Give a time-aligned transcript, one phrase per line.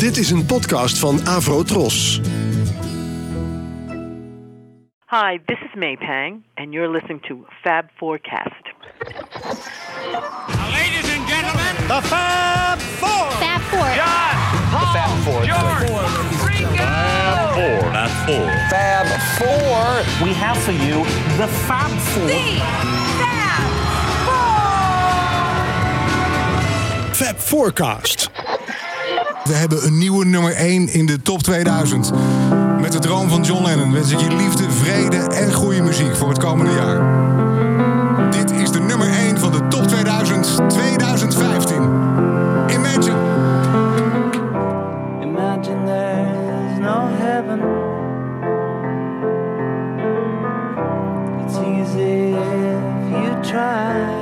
[0.00, 2.20] Dit is een podcast van Avro Tros.
[5.06, 8.64] Hi, this is May Pang, and you're listening to Fab Forecast.
[10.72, 13.30] Ladies and gentlemen, The Fab Four.
[13.30, 13.94] Fab Four.
[13.94, 14.36] John,
[15.24, 15.90] Paul, George,
[16.46, 16.84] Ringo.
[17.92, 18.50] Fab Four.
[18.70, 19.06] Fab
[19.38, 20.26] Four.
[20.26, 21.04] We have for you
[21.36, 22.28] the Fab Four.
[27.12, 28.30] Fab Forecast.
[29.50, 32.10] We hebben een nieuwe nummer 1 in de top 2000.
[32.80, 36.28] Met de droom van John Lennon wens ik je liefde, vrede en goede muziek voor
[36.28, 37.00] het komende jaar.
[38.30, 41.76] Dit is de nummer 1 van de top 2000 2015.
[42.68, 43.16] Imagine.
[45.22, 47.60] Imagine there's no heaven.
[53.10, 54.19] You try.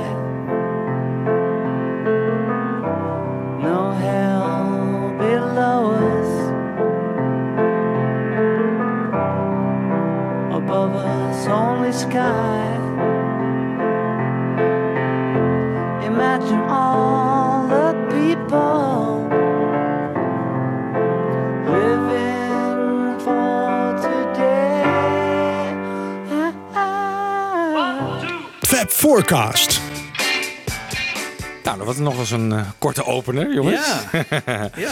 [29.03, 29.81] Forecast.
[31.63, 33.87] Nou, dat was nog eens een eh, korte opener, jongens.
[34.11, 34.69] Ja.
[34.75, 34.91] ja.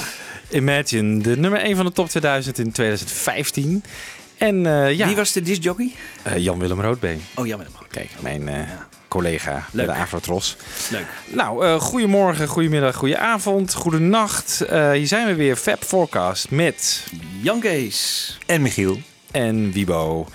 [0.50, 3.84] Imagine, de nummer 1 van de top 2000 in 2015.
[4.38, 5.92] En eh, ja, Wie was de discjockey?
[6.24, 7.24] eh, Jan-Willem Roodbeen.
[7.36, 7.68] Oh, jammer.
[7.92, 8.60] Kijk, mijn eh,
[9.08, 9.96] collega bij Leuk.
[9.96, 10.56] de Afrotros.
[10.92, 11.06] Leuk.
[11.26, 14.62] Nou, eh goedemorgen, goedemiddag, goedenavond, goedenacht.
[14.62, 17.04] Eh hier zijn we weer, Fab Forecast met
[17.42, 18.38] Jan Kees.
[18.46, 19.00] En Michiel.
[19.32, 20.28] en Wibo.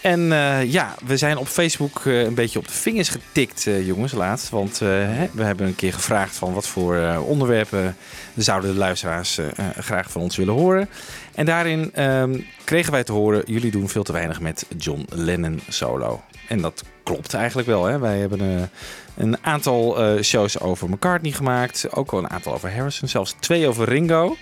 [0.00, 3.86] En eh, ja, we zijn op Facebook eh, een beetje op de vingers getikt, eh,
[3.86, 4.48] jongens, laatst.
[4.48, 7.96] Want we hebben een keer gevraagd van wat voor onderwerpen
[8.36, 9.38] zouden de luisteraars
[9.78, 10.88] graag van ons willen horen.
[11.34, 15.60] En daarin ehm, kregen wij te horen, jullie doen veel te weinig met John Lennon
[15.68, 16.22] solo.
[16.48, 17.84] En dat klopt eigenlijk wel.
[17.84, 17.98] Hè?
[17.98, 18.70] Wij hebben
[19.16, 21.86] een aantal shows over McCartney gemaakt.
[21.90, 23.08] Ook wel een aantal over Harrison.
[23.08, 24.36] Zelfs twee over Ringo.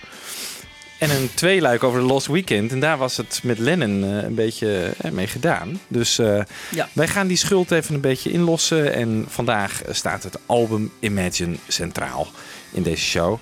[0.97, 2.71] En een tweeluik over The Lost Weekend.
[2.71, 5.79] En daar was het met Lennon eh, een beetje eh, mee gedaan.
[5.87, 6.41] Dus eh,
[6.71, 6.89] Ja.
[6.93, 8.93] wij gaan die schuld even een beetje inlossen.
[8.93, 12.27] En vandaag staat het album Imagine centraal
[12.71, 13.37] in deze show.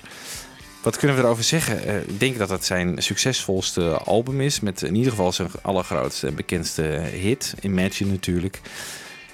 [0.82, 2.00] Wat kunnen we erover zeggen?
[2.08, 4.60] Ik denk dat het zijn succesvolste album is.
[4.60, 7.54] Met in ieder geval zijn allergrootste en bekendste hit.
[7.60, 8.60] Imagine natuurlijk.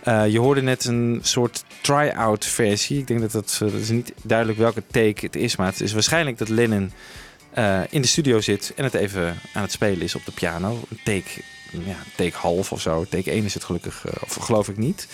[0.05, 2.99] Je hoorde net een soort try-out versie.
[2.99, 5.57] Ik denk dat dat, dat is niet duidelijk welke take het is.
[5.57, 6.93] Maar het is waarschijnlijk dat Lennon
[7.55, 10.81] eh, in de studio zit en het even aan het spelen is op de piano.
[10.91, 11.31] Een take,
[11.71, 13.07] ja, take half of zo.
[13.09, 15.07] Take 1 is het gelukkig, eh, of geloof ik niet.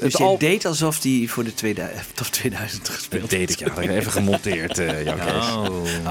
[0.00, 3.58] Dus je al- deed alsof hij voor de 2000, top 2000 gespeeld Dat deed ik,
[3.58, 3.66] ja.
[3.66, 5.54] Dat even gemonteerd, eh Jan Kees.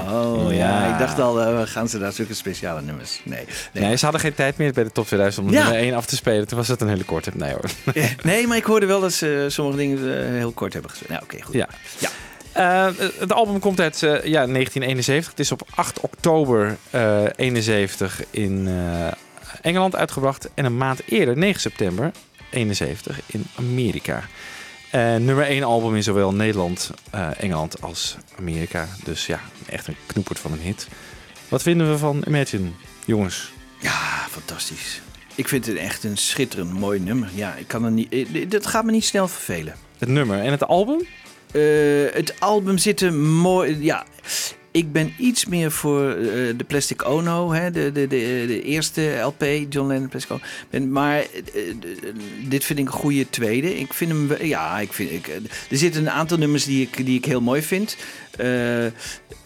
[0.08, 0.56] Oh ja.
[0.56, 0.92] Ja.
[0.92, 3.20] ik dacht al, gaan ze daar zulke speciale nummers?
[3.24, 3.44] Nee.
[3.72, 5.62] Nee, Nee, ze hadden geen tijd meer bij de top 2000 om Ja.
[5.62, 6.48] nummer 1 af te spelen.
[6.48, 7.30] Toen was dat een hele korte.
[7.34, 7.70] Nee hoor.
[8.22, 11.10] nee maar ik hoorde wel dat ze sommige dingen heel kort hebben gespeeld.
[11.12, 11.54] Nou, oké, goed.
[11.54, 11.68] Ja.
[11.98, 12.08] Ja.
[12.54, 12.88] Eh,
[13.18, 15.30] het album komt uit eh, ja, 1971.
[15.30, 19.12] Het is op 8 oktober eh 71 in eh,
[19.62, 20.48] Engeland uitgebracht.
[20.54, 22.10] En een maand eerder, 9 september
[22.50, 24.22] 71, in Amerika.
[25.18, 26.90] Nummer 1 album in zowel Nederland,
[27.36, 28.88] Engeland als Amerika.
[29.04, 30.88] Dus ja, echt een knoepert van een hit.
[31.48, 32.68] Wat vinden we van Imagine,
[33.04, 33.52] jongens?
[33.80, 35.00] Ja, fantastisch.
[35.34, 37.28] Ik vind het echt een schitterend mooi nummer.
[37.34, 38.50] Ja, ik kan er niet.
[38.50, 39.74] Dat gaat me niet snel vervelen.
[39.98, 41.06] Het nummer en het album?
[41.54, 43.76] Eh, het album zit er mooi.
[43.80, 44.06] Ja,
[44.70, 46.16] ik ben iets meer voor eh,
[46.56, 50.40] de Plastic Ono, hè, de, de, de, de eerste LP, John Lennon Plastic Ono.
[50.70, 51.26] Ben, maar eh,
[52.48, 53.78] dit vind ik een goede tweede.
[53.78, 55.26] Ik vind hem, ja, ik vind, ik,
[55.70, 57.96] er zitten een aantal nummers die ik, die ik heel mooi vind.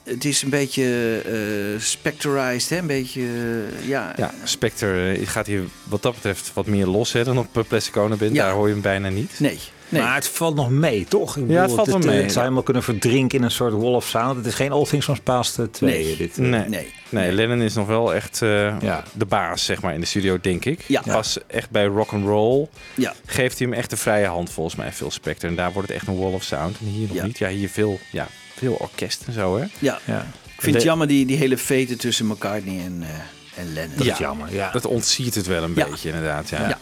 [0.09, 4.13] Het is een beetje eh specterized, hè, een beetje, eh, ja.
[4.17, 7.97] Ja, Spectre eh, gaat hier wat dat betreft wat meer los hè, dan op Plastic
[7.97, 8.35] Ono Band.
[8.35, 8.45] Ja.
[8.45, 9.35] Daar hoor je hem bijna niet.
[9.41, 9.59] Nee,
[9.89, 10.03] nee.
[10.03, 11.37] Maar het valt nog mee, toch?
[11.37, 12.21] Ik Ja, het valt wel mee.
[12.23, 14.37] Het zou helemaal kunnen verdrinken in een soort wall of sound.
[14.37, 15.91] Het is geen All Things Must Pass 2.
[16.05, 16.17] Nee.
[16.17, 16.65] Dit, Nee.
[16.69, 16.93] nee.
[17.09, 19.05] Nee, Lennon is nog wel echt eh, Ja.
[19.13, 20.85] de baas, zeg maar, in de studio, denk ik.
[20.87, 21.03] Ja.
[21.07, 23.15] Pas echt bij rock and roll Ja.
[23.27, 25.49] geeft hij hem echt de vrije hand, volgens mij, Phil Spector.
[25.49, 26.77] En daar wordt het echt een wall of sound.
[26.81, 27.25] En hier nog Ja.
[27.27, 27.39] niet.
[27.39, 28.29] Ja, hier veel, ja,
[28.59, 29.65] veel orkest en zo, hè?
[29.79, 29.99] Ja.
[30.05, 33.97] Ja, Ik vind het jammer die, die hele vete tussen McCartney en, eh, en Lennon.
[33.97, 34.13] dat Ja.
[34.13, 34.53] is jammer.
[34.55, 34.71] Ja.
[34.71, 35.89] Dat ontziet het wel een Ja.
[35.89, 36.49] beetje, inderdaad.
[36.49, 36.59] Ja.
[36.61, 36.67] Ja.
[36.69, 36.79] Daar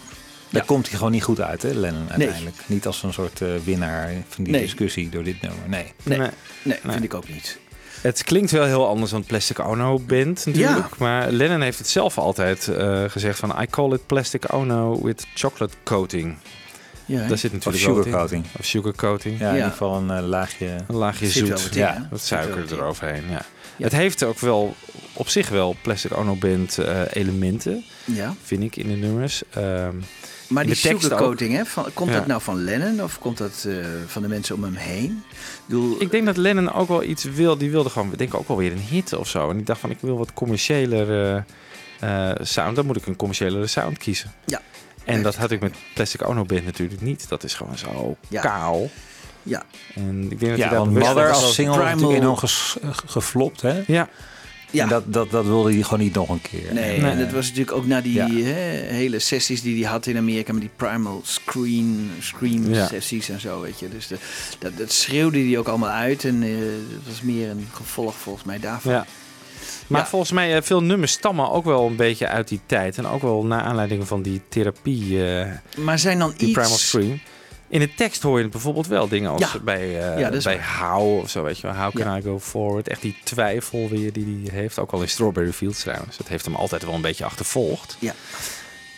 [0.50, 0.60] Ja.
[0.66, 2.56] komt hij gewoon niet goed uit, hè, Lennon, uiteindelijk.
[2.66, 4.62] Niet als een soort eh, winnaar van die Nee.
[4.62, 5.68] discussie door dit nummer.
[5.68, 5.92] Nee.
[6.02, 6.18] Nee.
[6.18, 6.28] Nee.
[6.62, 6.92] Nee, Nee.
[6.92, 7.58] vind ik ook niet.
[8.00, 10.96] Het klinkt wel heel anders dan Plastic Ono Band natuurlijk.
[10.98, 13.62] Maar Lennon heeft het zelf altijd eh, gezegd van...
[13.62, 16.36] I call it Plastic Ono with chocolate coating.
[17.06, 18.02] Ja, Daar zit Of natuurlijk in.
[18.04, 18.44] sugarcoating.
[18.58, 19.38] Of sugarcoating.
[19.38, 20.66] Ja, in ieder geval een eh, laagje.
[20.88, 21.48] Een laagje zoet.
[21.48, 22.08] wat in, ja.
[22.10, 23.42] Wat suiker eroverheen, ja.
[23.76, 23.84] Ja.
[23.84, 24.74] Het heeft ook wel
[25.12, 28.34] op zich wel Plastic Ono Band eh, elementen, Ja.
[28.42, 29.42] vind ik, in de nummers.
[29.50, 29.96] Ehm,
[30.48, 32.16] Maar die sugarcoating, hè, van, komt Ja.
[32.16, 33.74] dat nou van Lennon of komt dat eh,
[34.06, 35.22] van de mensen om hem heen?
[35.30, 37.58] Ik bedoel, ik denk dat Lennon ook wel iets wil.
[37.58, 39.50] Die wilde gewoon, denk ik, ook wel weer een hit of zo.
[39.50, 41.10] En ik dacht van, ik wil wat commerciëler
[42.00, 42.76] eh, eh, sound.
[42.76, 44.32] Dan moet ik een commerciëlere sound kiezen.
[44.44, 44.60] Ja.
[45.06, 47.28] En dat had ik met Plastic Ono Band natuurlijk niet.
[47.28, 48.40] Dat is gewoon zo Ja.
[48.40, 48.90] kaal.
[49.42, 49.62] Ja.
[49.94, 53.60] En ik denk dat Ja, bewust Mother als single Primal- natuurlijk enorm ges- eh, geflopt,
[53.62, 53.82] hè?
[53.86, 54.08] Ja,
[54.70, 54.82] ja.
[54.82, 56.72] En dat, dat, dat wilde hij gewoon niet nog een keer.
[56.74, 57.10] Nee, Nee.
[57.10, 58.26] en dat was natuurlijk ook na die Ja.
[58.30, 62.86] hè, hele sessies die hij had in Amerika met die primal screen, scream Ja.
[62.86, 63.88] sessies en zo, weet je.
[63.88, 64.16] Dus de,
[64.58, 66.48] dat, dat schreeuwde hij ook allemaal uit en eh
[66.94, 68.92] dat was meer een gevolg volgens mij daarvan.
[68.92, 69.06] Ja.
[69.86, 70.06] Maar Ja.
[70.06, 72.98] volgens mij, eh, veel nummers stammen ook wel een beetje uit die tijd.
[72.98, 75.46] En ook wel naar aanleiding van die therapie, eh,
[75.76, 76.58] Maar zijn dan die iets...
[76.58, 77.20] Primal Scream.
[77.68, 79.58] In de tekst hoor je bijvoorbeeld wel dingen als Ja.
[79.64, 80.60] bij, Ja, is bij.
[80.80, 81.76] How of zo, weet je wel.
[81.76, 82.16] How can Ja.
[82.18, 82.88] I go forward?
[82.88, 84.78] Echt die twijfel weer die hij heeft.
[84.78, 86.16] Ook al in Strawberry Fields trouwens.
[86.16, 87.96] Dat heeft hem altijd wel een beetje achtervolgd.
[87.98, 88.14] Ja.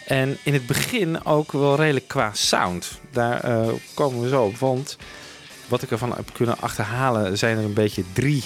[0.07, 2.91] En in het begin ook wel redelijk qua sound.
[3.13, 3.41] Daar
[3.95, 4.57] komen we zo op.
[4.59, 4.97] Want
[5.69, 7.39] wat ik ervan heb kunnen achterhalen...
[7.39, 8.45] zijn er een beetje drie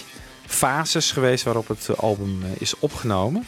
[0.52, 3.46] fases geweest waarop het album eh, is opgenomen.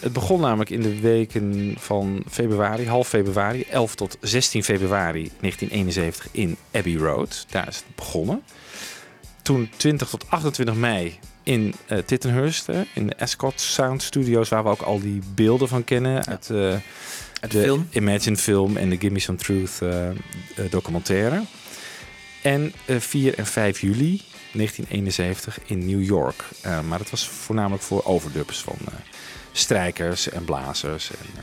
[0.00, 6.28] Het begon namelijk in de weken van februari, half februari, 11 tot 16 februari 1971
[6.30, 7.46] in Abbey Road.
[7.50, 8.42] Daar is het begonnen.
[9.42, 14.68] Toen 20 tot 28 mei in eh Tittenhurst, in de Ascot Sound Studios, waar we
[14.68, 16.72] ook al die beelden van kennen uit eh,
[17.40, 17.88] Uit de de film.
[17.90, 19.78] Imagine film en de Gimme Some Truth
[20.70, 21.42] documentaire.
[22.44, 24.20] En eh, 4 en 5 juli
[24.54, 26.44] 1971 in New York.
[26.62, 28.94] Eh, maar dat was voornamelijk voor overdubs van eh,
[29.52, 31.10] strijkers en blazers.
[31.10, 31.42] En, eh,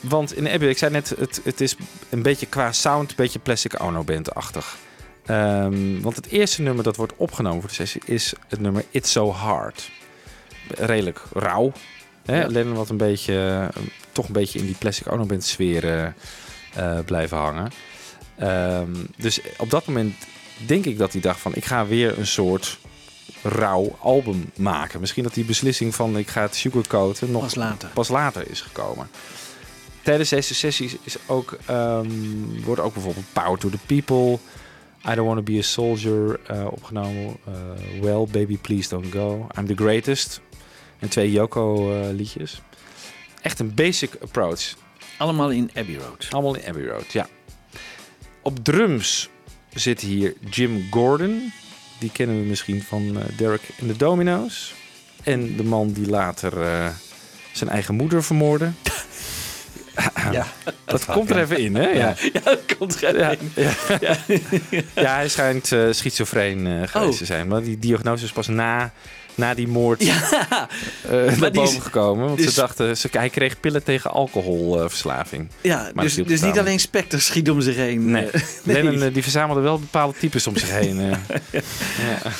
[0.00, 1.76] want in Abbey, ik zei net, het, het is
[2.08, 4.76] een beetje qua sound, een beetje Plastic Ono Band-achtig.
[5.24, 9.10] Ehm, want het eerste nummer dat wordt opgenomen voor de sessie is het nummer It's
[9.12, 9.90] So Hard.
[10.68, 11.72] Redelijk rauw.
[12.24, 12.40] Hè?
[12.40, 12.46] Ja.
[12.46, 13.68] Lennon wat een beetje,
[14.12, 16.14] toch een beetje in die Plastic Ono Band sfeer
[17.04, 17.70] blijven hangen.
[18.36, 20.14] Ehm, dus op dat moment
[20.66, 22.78] denk ik dat hij dacht van ik ga weer een soort
[23.42, 25.00] rauw album maken.
[25.00, 27.88] Misschien dat die beslissing van ik ga het sugarcoaten nog Pas later.
[27.88, 29.08] pas later is gekomen.
[30.02, 32.08] Tijdens deze sessies is ook, ehm,
[32.64, 34.38] wordt ook bijvoorbeeld Power to the People,
[35.10, 37.36] I Don't Want to Be a Soldier eh, opgenomen.
[37.44, 37.52] eh,
[38.00, 40.40] well, Baby Please Don't Go, I'm the Greatest
[40.98, 42.60] en twee Yoko eh, liedjes.
[43.42, 44.74] Echt een basic approach.
[45.18, 46.26] Allemaal in Abbey Road.
[46.30, 47.28] Allemaal in Abbey Road, ja.
[48.42, 49.28] Op drums
[49.78, 51.52] zit hier Jim Gordon.
[51.98, 54.74] Die kennen we misschien van eh, Derek en de Domino's.
[55.22, 56.88] En de man die later eh,
[57.52, 58.70] zijn eigen moeder vermoordde.
[60.32, 60.46] Ja,
[60.84, 61.88] Dat komt er even in, hè?
[61.88, 63.52] Ja, Ja, dat komt er ja, in.
[64.00, 64.16] ja.
[64.94, 67.18] Ja, hij schijnt eh schizofreen geweest Oh.
[67.18, 67.48] te zijn.
[67.48, 68.92] Maar die diagnose is pas na,
[69.38, 70.68] na die moord Ja,
[71.10, 72.26] eh, naar boven gekomen.
[72.26, 75.48] Want dus- ze dachten, ze, hij kreeg pillen tegen alcoholverslaving.
[75.60, 78.10] ja Maar dus, dus niet alleen Spectre schiet om zich heen.
[78.10, 80.96] Nee, Eh, Lennon eh, die verzamelde wel bepaalde types om zich heen.
[81.00, 81.20] ja.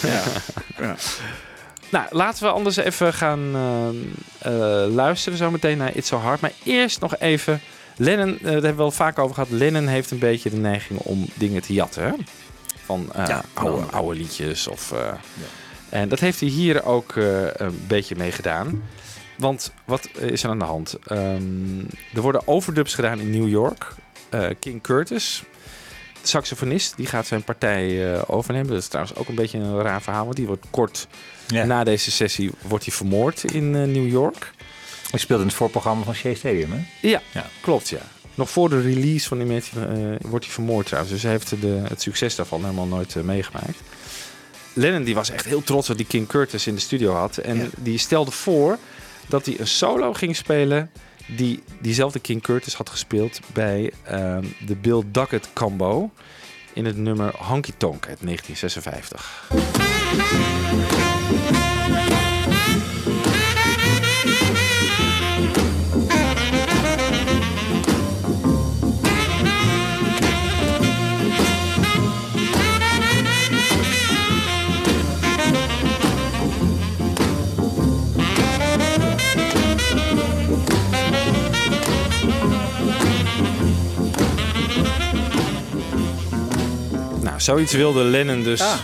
[0.02, 0.22] Ja.
[0.80, 0.96] Ja.
[1.90, 3.50] Nou, laten we anders even gaan
[4.94, 6.40] luisteren zo meteen naar It's So Hard.
[6.40, 7.60] Maar eerst nog even...
[7.98, 9.50] Lennon, eh, daar hebben we wel vaak over gehad.
[9.50, 12.02] Lennon heeft een beetje de neiging om dingen te jatten.
[12.02, 12.12] Hè?
[12.84, 14.68] Van Ja, oude, nou, oude liedjes.
[14.68, 15.12] Of, eh,
[15.88, 18.83] En dat heeft hij hier ook eh, een beetje mee gedaan.
[19.38, 20.97] Want wat is er aan de hand?
[21.07, 21.78] Ehm,
[22.14, 23.95] er worden overdubs gedaan in New York.
[24.28, 25.42] Eh, King Curtis,
[26.23, 28.68] de saxofonist, die gaat zijn partij eh, overnemen.
[28.68, 30.25] Dat is trouwens ook een beetje een raar verhaal.
[30.25, 31.07] Want die wordt kort
[31.47, 31.64] ja.
[31.64, 34.52] na deze sessie wordt hij vermoord in New York.
[35.12, 37.09] Ik speelde in het voorprogramma van Shea Stadium, hè?
[37.09, 37.47] Ja, Ja.
[37.61, 38.00] klopt ja.
[38.35, 39.62] Nog voor de release van die eh,
[40.21, 41.12] wordt hij vermoord trouwens.
[41.12, 43.80] Dus hij heeft de, het succes daarvan helemaal nooit meegemaakt.
[44.78, 47.37] Lennon die was echt heel trots dat hij King Curtis in de studio had.
[47.37, 47.66] En Ja.
[47.76, 48.78] die stelde voor
[49.28, 50.90] dat hij een solo ging spelen...
[51.26, 56.11] die diezelfde King Curtis had gespeeld bij ehm, de Bill Duckett combo...
[56.73, 60.57] in het nummer Honky Tonk uit 1956.
[87.49, 88.61] Zoiets wilde Lennon dus...
[88.61, 88.78] Ah,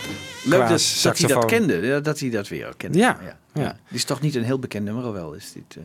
[0.44, 1.40] leuk dat, hij saxofoon.
[1.40, 2.00] dat kende.
[2.00, 2.98] Dat hij dat weer kende.
[2.98, 3.18] Ja,
[3.54, 3.76] ja.
[3.88, 5.76] Dit is toch niet een heel bekend nummer, wel is dit.
[5.76, 5.82] eh,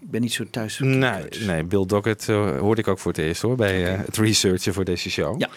[0.00, 0.78] Ik ben niet zo thuis.
[0.78, 4.16] Nee, nee, Bill Doggett eh, hoorde ik ook voor het eerst hoor, bij eh, het
[4.16, 5.40] researchen voor deze show.
[5.40, 5.48] Ja.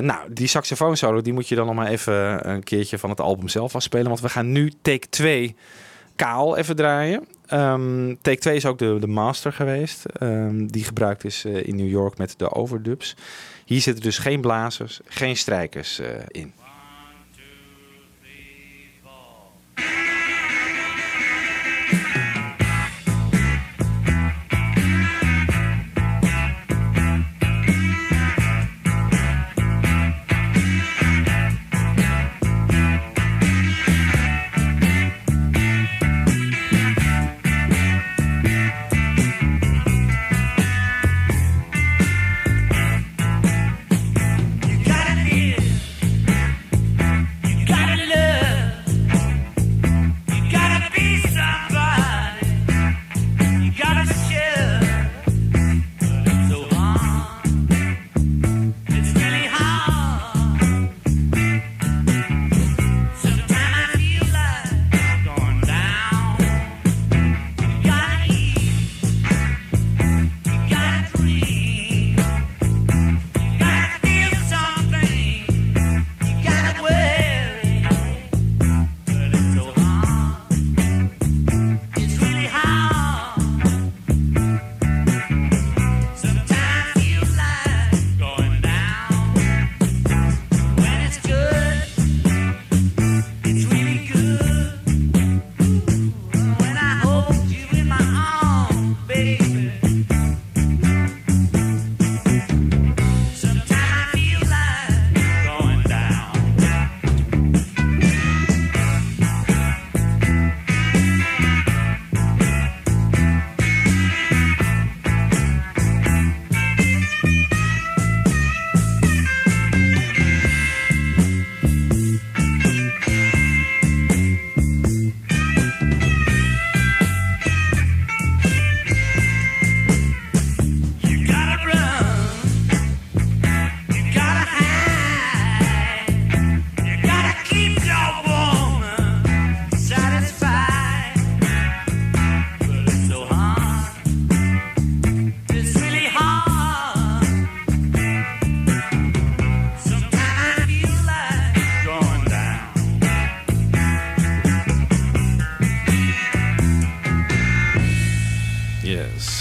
[0.00, 3.48] Nou, die saxofoonsolo, die moet je dan nog maar even een keertje van het album
[3.48, 4.06] zelf afspelen.
[4.06, 5.54] Want we gaan nu take 2
[6.16, 7.26] kaal even draaien.
[7.46, 10.04] Ehm, take 2 is ook de, de master geweest.
[10.04, 13.14] ehm, die gebruikt is in New York met de overdubs.
[13.68, 16.54] Hier zitten dus geen blazers, geen strijkers eh, in.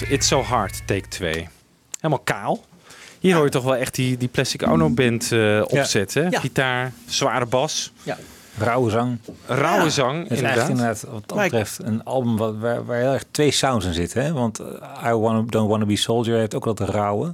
[0.09, 1.47] It's So Hard, take 2.
[1.99, 2.63] Helemaal kaal.
[3.19, 6.29] Hier hoor je toch wel echt die, die Plastic Ono Band eh, opzetten.
[6.31, 6.39] Ja.
[6.39, 8.17] Gitaar, zware bas, Ja.
[8.57, 9.17] Rauwe zang.
[9.45, 9.89] rauwe Ja.
[9.89, 10.59] zang, Het is inderdaad.
[10.61, 13.93] echt inderdaad wat dat betreft een album wat, waar, waar heel erg twee sounds in
[13.93, 14.23] zitten.
[14.23, 14.33] Hè?
[14.33, 17.33] Want eh, I wanna, Don't Wanna Be Soldier heeft ook wat rauwe.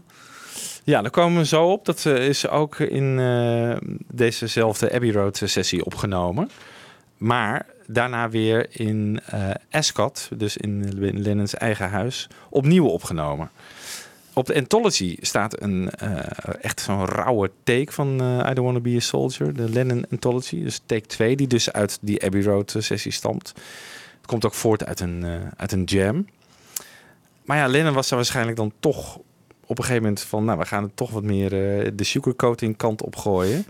[0.83, 1.85] Ja, daar komen we zo op.
[1.85, 3.75] Dat eh, is ook in eh,
[4.11, 6.49] dezezelfde Abbey Road sessie opgenomen.
[7.17, 13.49] Maar daarna weer in eh Ascot, dus in Lennon's eigen huis, opnieuw opgenomen.
[14.33, 16.17] Op de Anthology staat een eh,
[16.61, 20.63] echt zo'n rauwe take van eh, I Don't Wanna Be a Soldier, de Lennon Anthology.
[20.63, 23.53] Dus take 2, die dus uit die Abbey Road sessie stamt.
[24.17, 25.25] Het komt ook voort uit een,
[25.57, 26.27] uit een jam.
[27.45, 29.17] Maar ja, Lennon was er waarschijnlijk dan toch
[29.65, 31.49] op een gegeven moment van, nou, we gaan er toch wat meer
[31.95, 33.65] de sugarcoating kant op gooien.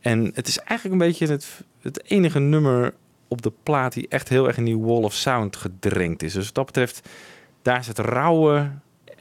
[0.00, 1.46] En het is eigenlijk een beetje het,
[1.80, 2.94] het enige nummer
[3.32, 6.32] op de plaat die echt heel erg in die wall of sound gedrenkt is.
[6.32, 7.08] Dus wat dat betreft,
[7.62, 8.70] daar is het rauwe,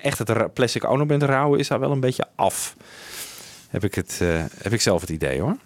[0.02, 2.76] echt het plastic ono band rauwe is daar wel een beetje af.
[3.70, 5.58] Heb ik, het, eh, heb ik zelf het idee hoor.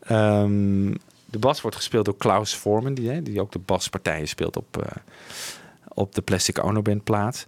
[0.00, 4.82] Ehm, de bas wordt gespeeld door Klaus Forman, die, die ook de baspartijen speelt op,
[4.82, 4.96] eh,
[5.88, 7.46] op de Plastic Ono Band plaat.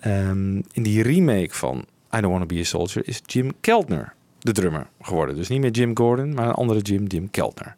[0.00, 1.78] Ehm, in die remake van
[2.16, 5.36] I Don't Wanna Be a Soldier is Jim Keltner de drummer geworden.
[5.36, 7.76] Dus niet meer Jim Gordon, maar een andere Jim, Jim Keltner.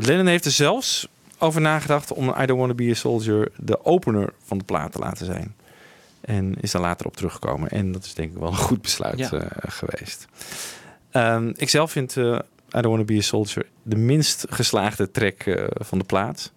[0.00, 4.32] Lennon heeft er zelfs over nagedacht om I Don't Wanna Be a Soldier de opener
[4.44, 5.54] van de plaat te laten zijn.
[6.20, 7.68] En is daar later op teruggekomen.
[7.70, 9.30] En dat is denk ik wel een goed besluit Ja.
[9.32, 10.26] eh, geweest.
[11.10, 15.42] Ehm, ik zelf vind eh, I Don't Wanna Be a Soldier de minst geslaagde track
[15.42, 16.52] eh, van de plaat.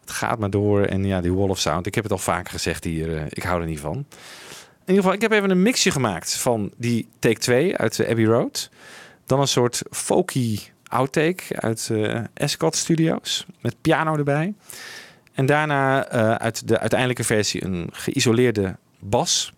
[0.00, 0.82] Het gaat maar door.
[0.84, 1.86] En ja, die wall of sound.
[1.86, 3.26] Ik heb het al vaker gezegd hier.
[3.28, 3.94] ik hou er niet van.
[3.96, 8.08] In ieder geval, ik heb even een mixje gemaakt van die take 2 uit de
[8.08, 8.70] Abbey Road.
[9.26, 11.90] Dan een soort folky outtake uit
[12.34, 13.46] Ascot Studios.
[13.60, 14.54] Met piano erbij.
[15.38, 19.52] En daarna eh, uit de uiteindelijke versie een geïsoleerde bas.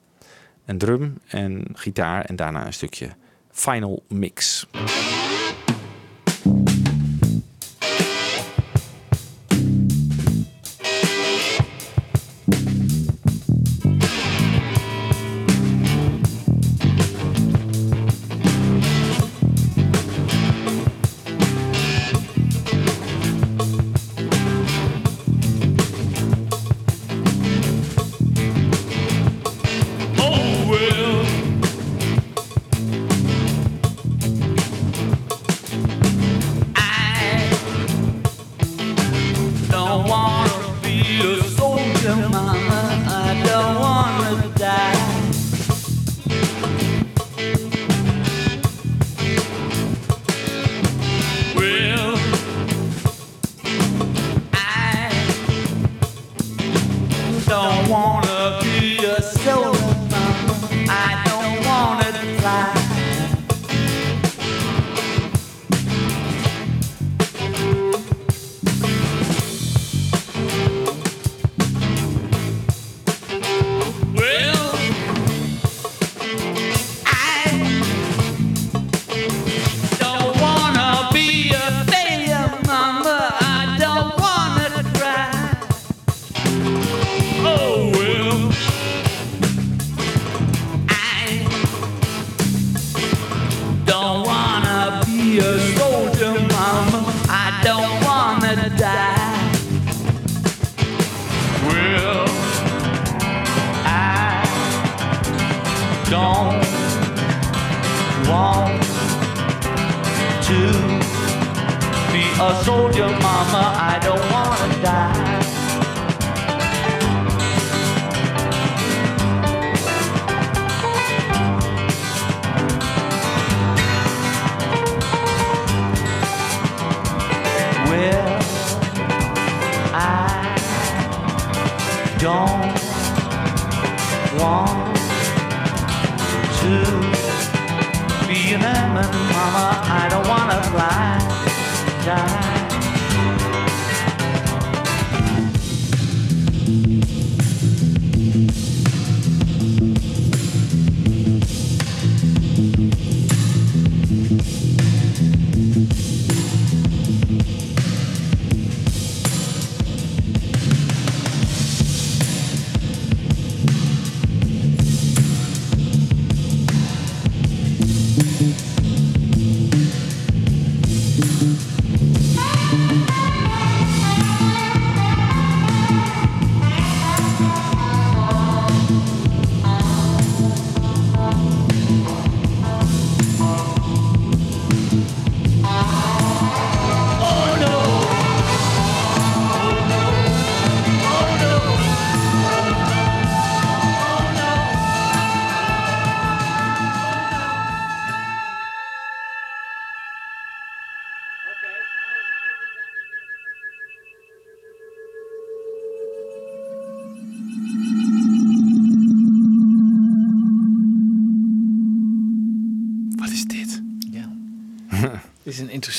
[0.64, 2.25] En drum en gitaar.
[2.25, 3.08] En daarna een stukje
[3.50, 4.66] final mix.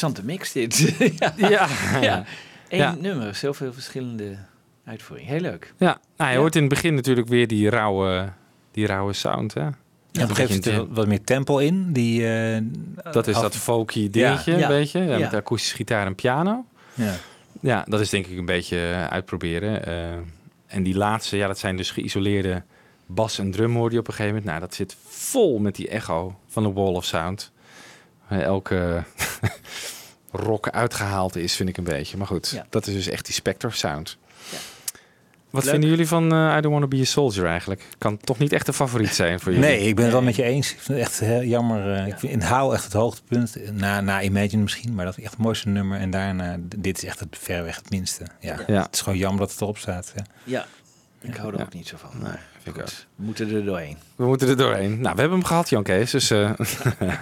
[0.01, 0.95] Interessante mix dit.
[1.19, 1.33] ja.
[1.49, 1.67] Ja.
[2.01, 2.23] ja.
[2.69, 2.95] Eén Ja.
[2.99, 4.35] nummer, zoveel verschillende
[4.85, 5.31] uitvoeringen.
[5.31, 5.73] Heel leuk.
[5.77, 6.41] Ja, nou, je Ja.
[6.41, 8.29] hoort in het begin natuurlijk weer die rauwe,
[8.71, 9.53] die rauwe sound.
[9.53, 9.61] Hè?
[9.61, 9.73] Ja, op
[10.13, 11.91] een gegeven moment beetje- zit er wat meer tempo in.
[11.93, 12.61] Die, eh,
[13.11, 14.61] dat is af- dat folky dingetje, Ja.
[14.61, 14.99] een beetje.
[14.99, 15.17] Ja, Ja.
[15.19, 16.65] Met akoestische gitaar en piano.
[16.93, 17.13] Ja.
[17.61, 19.85] Ja, dat is denk ik een beetje eh, uitproberen.
[19.85, 20.09] Eh,
[20.67, 22.63] en die laatste, ja, dat zijn dus geïsoleerde
[23.05, 24.49] bas en drum hoor je op een gegeven moment.
[24.51, 27.51] Nou, dat zit vol met die echo van de Wall of Sound.
[28.31, 29.03] Eh, elke
[30.31, 32.17] rock uitgehaald is, vind ik een beetje.
[32.17, 32.65] Maar goed, Ja.
[32.69, 34.17] dat is dus echt die Spectre sound.
[34.51, 34.57] Ja.
[35.49, 35.71] Wat Leuk.
[35.71, 37.87] vinden jullie van eh, I Don't Wanna Be a Soldier eigenlijk?
[37.97, 39.67] Kan toch niet echt een favoriet zijn voor jullie?
[39.67, 40.71] Nee, ik ben het wel met je eens.
[40.71, 41.93] Ik vind het echt heel jammer.
[41.93, 43.55] eh, ik vind in Hou echt het hoogtepunt.
[43.71, 45.99] Na, na Imagine misschien, maar dat is echt het mooiste nummer.
[45.99, 48.25] En daarna, dit is echt het verreweg het minste.
[48.39, 48.55] Ja.
[48.67, 48.81] Ja.
[48.81, 50.13] Het is gewoon jammer dat het erop staat.
[50.15, 50.23] Ja.
[50.43, 50.65] Ja,
[51.21, 51.63] ik hou er Ja.
[51.65, 52.09] ook niet zo van.
[52.21, 52.31] Nee,
[52.63, 52.87] vind ik ook.
[53.15, 53.97] We moeten er doorheen.
[54.15, 54.89] We moeten er doorheen.
[55.01, 56.11] Nou, we hebben hem gehad, Jan Kees.
[56.11, 56.51] Dus, eh,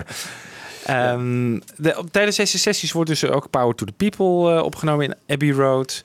[0.89, 5.06] ehm, de, op- tijdens deze sessies wordt dus ook Power to the People eh, opgenomen
[5.06, 6.04] in Abbey Road.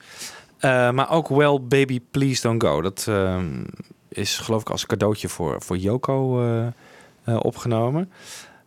[0.59, 2.81] Eh, maar ook Well Baby Please Don't Go.
[2.83, 3.65] Dat ehm,
[4.09, 6.67] is geloof ik als cadeautje voor, voor Yoko eh,
[7.25, 8.13] eh, opgenomen.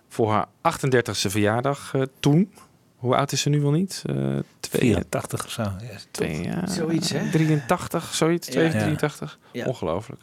[0.10, 2.52] Voor haar 38e verjaardag eh, toen.
[2.98, 4.04] Hoe oud is ze nu wel niet?
[4.06, 4.16] Eh
[4.60, 5.62] twee, 84 of zo.
[5.62, 5.78] Ja,
[6.12, 7.30] twee, ja, Zoiets, hè?
[7.32, 8.48] 83, zoiets.
[8.48, 8.54] Ja.
[8.54, 9.40] 283.
[9.52, 9.66] Ja.
[9.66, 10.22] Ongelooflijk.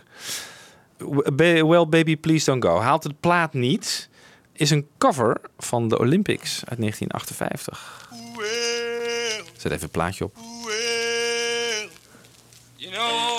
[1.36, 2.78] Well Baby Please Don't Go.
[2.80, 4.08] Haalt de plaat niet.
[4.56, 8.10] Is een cover van de Olympics uit 1958.
[9.56, 10.36] Zet even een plaatje op.
[12.76, 13.33] You know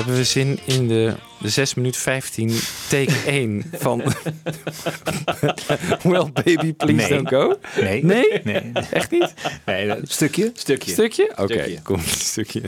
[0.00, 2.50] Hebben we zin in de, de 6 minuut 15
[2.88, 4.02] take 1 van
[6.02, 7.08] Well Baby Please Nee.
[7.08, 7.58] Don't Go?
[7.80, 8.04] Nee.
[8.04, 8.40] Nee?
[8.44, 8.72] Nee.
[8.90, 9.34] Echt niet?
[9.66, 10.50] nee dat- stukje?
[10.54, 10.90] Stukje.
[10.92, 11.30] Stukje?
[11.36, 11.80] Oké, Stukje.
[11.82, 12.60] kom, stukje.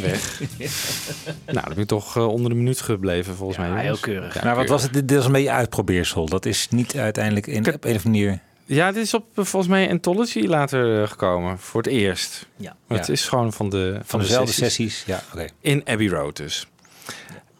[0.00, 0.40] Weg.
[1.46, 3.68] nou, dan ben ik toch eh, onder de minuut gebleven volgens mij.
[3.68, 3.86] Jongens.
[3.86, 4.34] heel keurig.
[4.34, 4.92] Ja, Maar wat was het?
[4.92, 6.26] Dit was een beetje uitprobeersel.
[6.26, 8.40] Dat is niet uiteindelijk in, op een of andere manier...
[8.64, 11.58] Ja, dit is op eh, volgens mij Anthology later eh, gekomen.
[11.58, 12.46] Voor het eerst.
[12.56, 12.76] Ja.
[12.86, 13.04] Maar Ja.
[13.04, 14.94] Het is gewoon van de, van, Van de dezelfde sessies.
[14.98, 15.04] sessies.
[15.06, 15.46] Ja, oké.
[15.60, 16.66] In Abbey Road dus.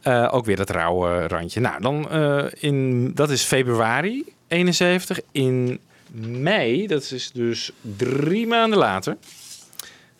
[0.02, 1.60] Eh, ook weer dat rauwe randje.
[1.60, 5.20] Nou, dan eh, in, dat is februari 71.
[5.32, 5.80] In
[6.26, 9.16] mei, dat is dus drie maanden later,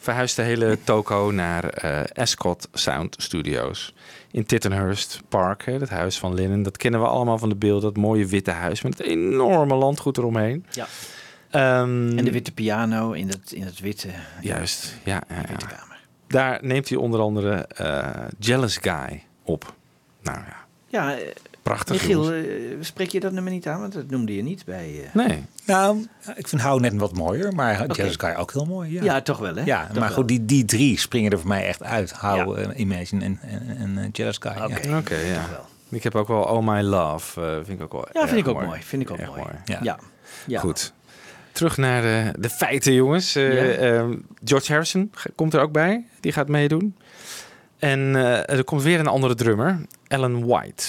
[0.03, 3.95] verhuist de hele toko naar eh Ascot Sound Studios.
[4.31, 6.62] In Tittenhurst Park, hè, dat huis van Linnen.
[6.62, 7.83] Dat kennen we allemaal van de beeld.
[7.83, 10.67] Dat mooie witte huis met het enorme landgoed eromheen.
[10.71, 10.87] Ja.
[11.51, 14.09] Ehm, En de witte piano in het, in het witte,
[14.41, 15.23] Juist, ja.
[15.29, 15.57] ja, ja.
[15.57, 16.01] kamer.
[16.27, 19.75] Daar neemt hij onder andere eh, Jealous Guy op.
[20.23, 20.57] Nou ja,
[20.88, 21.17] Ja,
[21.62, 21.94] prachtig.
[21.96, 22.46] Michiel, jongens.
[22.46, 23.81] eh, spreek je dat nummer niet aan?
[23.81, 25.01] Want dat noemde je niet bij...
[25.05, 28.92] eh, Nee, Nou, ik vind Hou net wat mooier, maar Jazz Guy ook heel mooi.
[28.92, 29.62] Ja, Ja, toch wel, hè?
[29.64, 30.16] Ja, Toch maar wel.
[30.16, 32.12] goed, die, die drie springen er voor mij echt uit.
[32.12, 34.53] Hou, eh, Imagine en, en, en eh, Jealous Guy.
[34.53, 34.64] ja.
[34.64, 35.35] Oké, Oké, ja.
[35.40, 35.66] toch wel.
[35.90, 37.61] ik heb ook wel Oh My Love.
[37.64, 38.83] vind ik ook wel Ja, vind ik ook mooi.
[38.83, 39.48] Vind ik ook Erg mooi.
[39.64, 39.79] Ja.
[39.83, 39.98] Ja.
[40.46, 40.61] ja.
[40.61, 40.92] Goed.
[41.53, 43.35] Terug naar de, de feiten, jongens.
[43.35, 43.70] Eh, Ja.
[43.72, 46.05] ehm, George Harrison komt er ook bij.
[46.20, 46.96] Die gaat meedoen.
[47.79, 49.79] En eh, er komt weer een andere drummer.
[50.09, 50.85] Alan White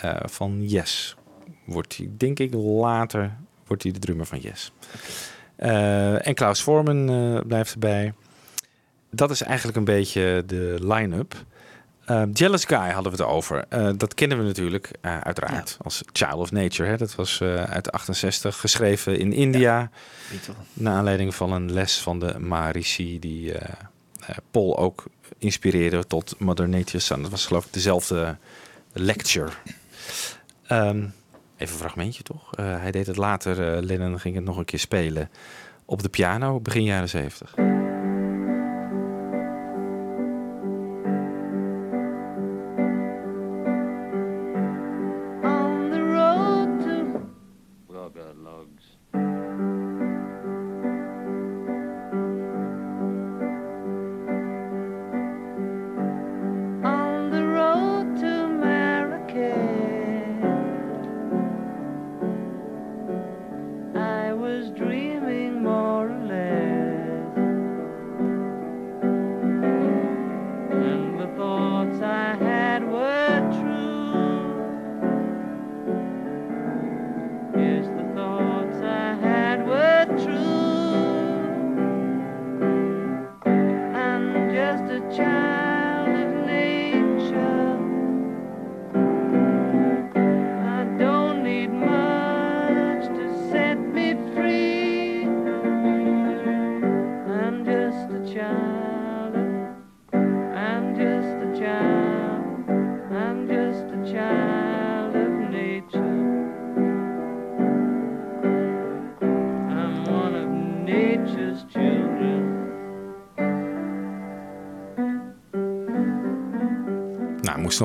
[0.00, 1.16] eh, van Yes.
[1.64, 4.72] Wordt hij, denk ik, later wordt hij de drummer van Yes.
[5.56, 8.14] Eh, en Klaus Forman eh, blijft erbij.
[9.10, 11.34] Dat is eigenlijk een beetje de line-up.
[12.32, 13.64] Jealous Guy hadden we het over.
[13.96, 16.88] Dat kennen we natuurlijk uiteraard als Child of Nature.
[16.88, 16.96] Hè?
[16.96, 19.90] Dat was uit 68, geschreven in India.
[20.30, 20.54] Beatle.
[20.72, 23.52] Naar aanleiding van een les van de Maharishi die
[24.50, 25.04] Paul ook
[25.38, 27.22] inspireerde tot Mother Nature's Son.
[27.22, 28.36] Dat was geloof ik dezelfde
[28.92, 29.50] lecture.
[30.66, 30.96] Ehm,
[31.56, 32.54] even een fragmentje toch?
[32.54, 35.30] Eh, hij deed het later, eh Lennon ging het nog een keer spelen
[35.84, 37.75] op de piano begin jaren 70.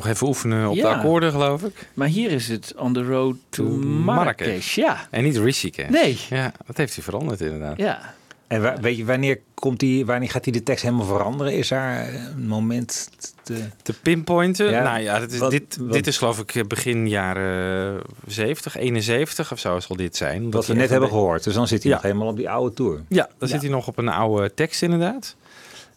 [0.03, 1.89] Nog even oefenen op de akkoorden geloof ik.
[1.93, 4.45] Maar hier is het On the Road to, To Marrakesh.
[4.47, 4.75] Marrakesh.
[4.75, 5.89] Ja, En niet Rishikesh.
[5.89, 6.19] Nee.
[6.29, 7.77] Ja, dat heeft hij veranderd inderdaad.
[7.77, 8.13] ja.
[8.47, 11.53] En wa- weet je, wanneer, komt die, wanneer gaat hij de tekst helemaal veranderen?
[11.53, 13.09] Is daar een moment
[13.43, 13.63] te...
[13.81, 14.69] Te pinpointen?
[14.69, 18.77] Ja, nou ja, dit is, wat- dit, wat- dit is geloof ik begin jaren 70,
[18.77, 20.51] 71 of zo zal dit zijn.
[20.51, 21.43] Wat we net hebben gehoord.
[21.43, 21.97] Dus dan zit hij Ja.
[21.97, 23.01] nog helemaal op die oude tour.
[23.07, 25.35] Ja, dan zit hij nog op een oude tekst inderdaad.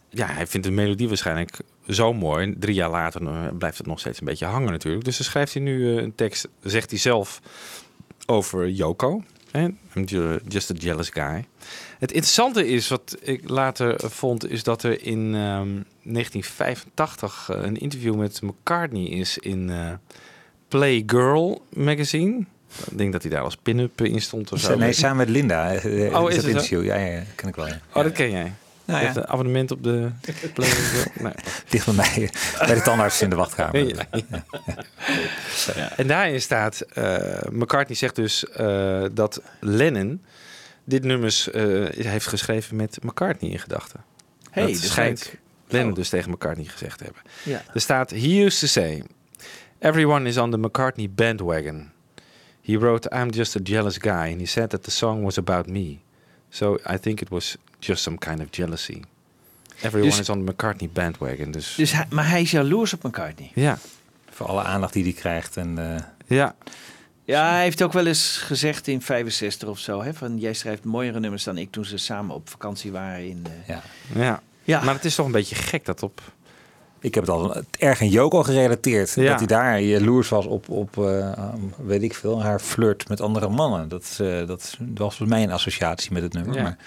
[0.09, 1.57] Ja, hij vindt de melodie waarschijnlijk
[1.89, 2.55] zo mooi.
[2.59, 5.05] Drie jaar later eh, blijft het nog steeds een beetje hangen natuurlijk.
[5.05, 7.41] Dus dan schrijft hij nu eh, een tekst, zegt hij zelf,
[8.25, 9.23] over Yoko.
[9.51, 9.63] hè,
[9.95, 11.45] I'm ju- just a jealous guy.
[11.99, 15.69] Het interessante is, wat ik later vond, is dat er in ehm,
[16.03, 19.91] 1985 eh, een interview met McCartney is in eh,
[20.67, 22.45] Playgirl magazine.
[22.91, 24.75] Ik denk dat hij daar als pin-up in stond of zo.
[24.77, 25.67] Nee, samen met Linda.
[25.67, 26.85] Oh, is dat het interview.
[26.85, 27.67] Ja, ja, ja, ken ik wel.
[27.67, 27.79] Ja.
[27.93, 28.53] Oh, dat ken jij.
[28.85, 30.11] Nou Je hebt ja, een abonnement op de
[30.53, 31.11] Playgirl?
[31.23, 31.33] Nee.
[31.69, 32.29] dicht bij mij.
[32.65, 33.87] Bij de tandarts in de wachtkamer.
[33.87, 34.07] Ja,
[35.75, 35.97] ja.
[35.97, 40.23] En daarin staat, eh, McCartney zegt dus eh, dat Lennon
[40.83, 44.03] dit nummers eh, heeft geschreven met McCartney in gedachten.
[44.51, 45.33] Hey, dat dus schijnt.
[45.67, 45.95] Lennon Oh.
[45.95, 47.21] dus tegen McCartney gezegd te hebben.
[47.43, 47.63] Ja.
[47.73, 49.03] Er staat, he used to say,
[49.79, 51.91] everyone is on the McCartney bandwagon.
[52.61, 55.67] He wrote, I'm just a jealous guy, and he said that the song was about
[55.67, 55.99] me.
[56.49, 59.01] So I think it was just some kind of jealousy.
[59.75, 61.73] Everyone Dus- is on the McCartney bandwagon, dus...
[61.77, 63.51] Dus hij, maar hij is jaloers op McCartney.
[63.55, 63.77] ja,
[64.29, 65.57] Voor alle aandacht die hij krijgt.
[65.57, 66.01] En, eh,
[66.37, 66.55] ja,
[67.23, 70.83] Ja, hij heeft ook wel eens gezegd in 65 of zo, hè, van jij schrijft
[70.83, 73.45] mooiere nummers dan ik toen ze samen op vakantie waren in.
[73.45, 73.81] eh, ja.
[74.15, 74.41] ja.
[74.63, 74.83] Ja.
[74.83, 76.21] Maar het is toch een beetje gek dat op...
[76.99, 79.13] Ik heb het al erg aan Joko gerelateerd.
[79.15, 79.29] Ja.
[79.29, 83.49] Dat hij daar jaloers was op, op eh, weet ik veel, haar flirt met andere
[83.49, 83.89] mannen.
[83.89, 86.55] Dat, eh, dat was voor mij een associatie met het nummer.
[86.55, 86.61] Ja.
[86.61, 86.77] Maar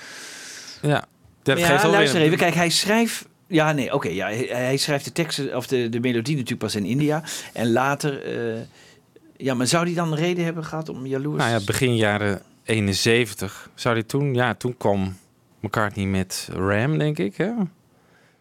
[0.83, 1.05] Ja,
[1.43, 2.39] dat Ja, luister weer- even.
[2.39, 3.27] Kijk, hij schrijft...
[3.47, 4.09] Ja, nee, oké.
[4.09, 7.23] ja, hij, hij schrijft de teksten of de, de melodie natuurlijk pas in India.
[7.53, 8.23] En later...
[8.55, 8.61] eh,
[9.37, 11.39] ja, maar zou hij dan een reden hebben gehad om jaloers...
[11.39, 14.35] Nou ja, begin jaren 71 zou hij toen...
[14.35, 15.17] Ja, toen kwam
[15.61, 17.51] McCartney met Ram, denk ik, hè?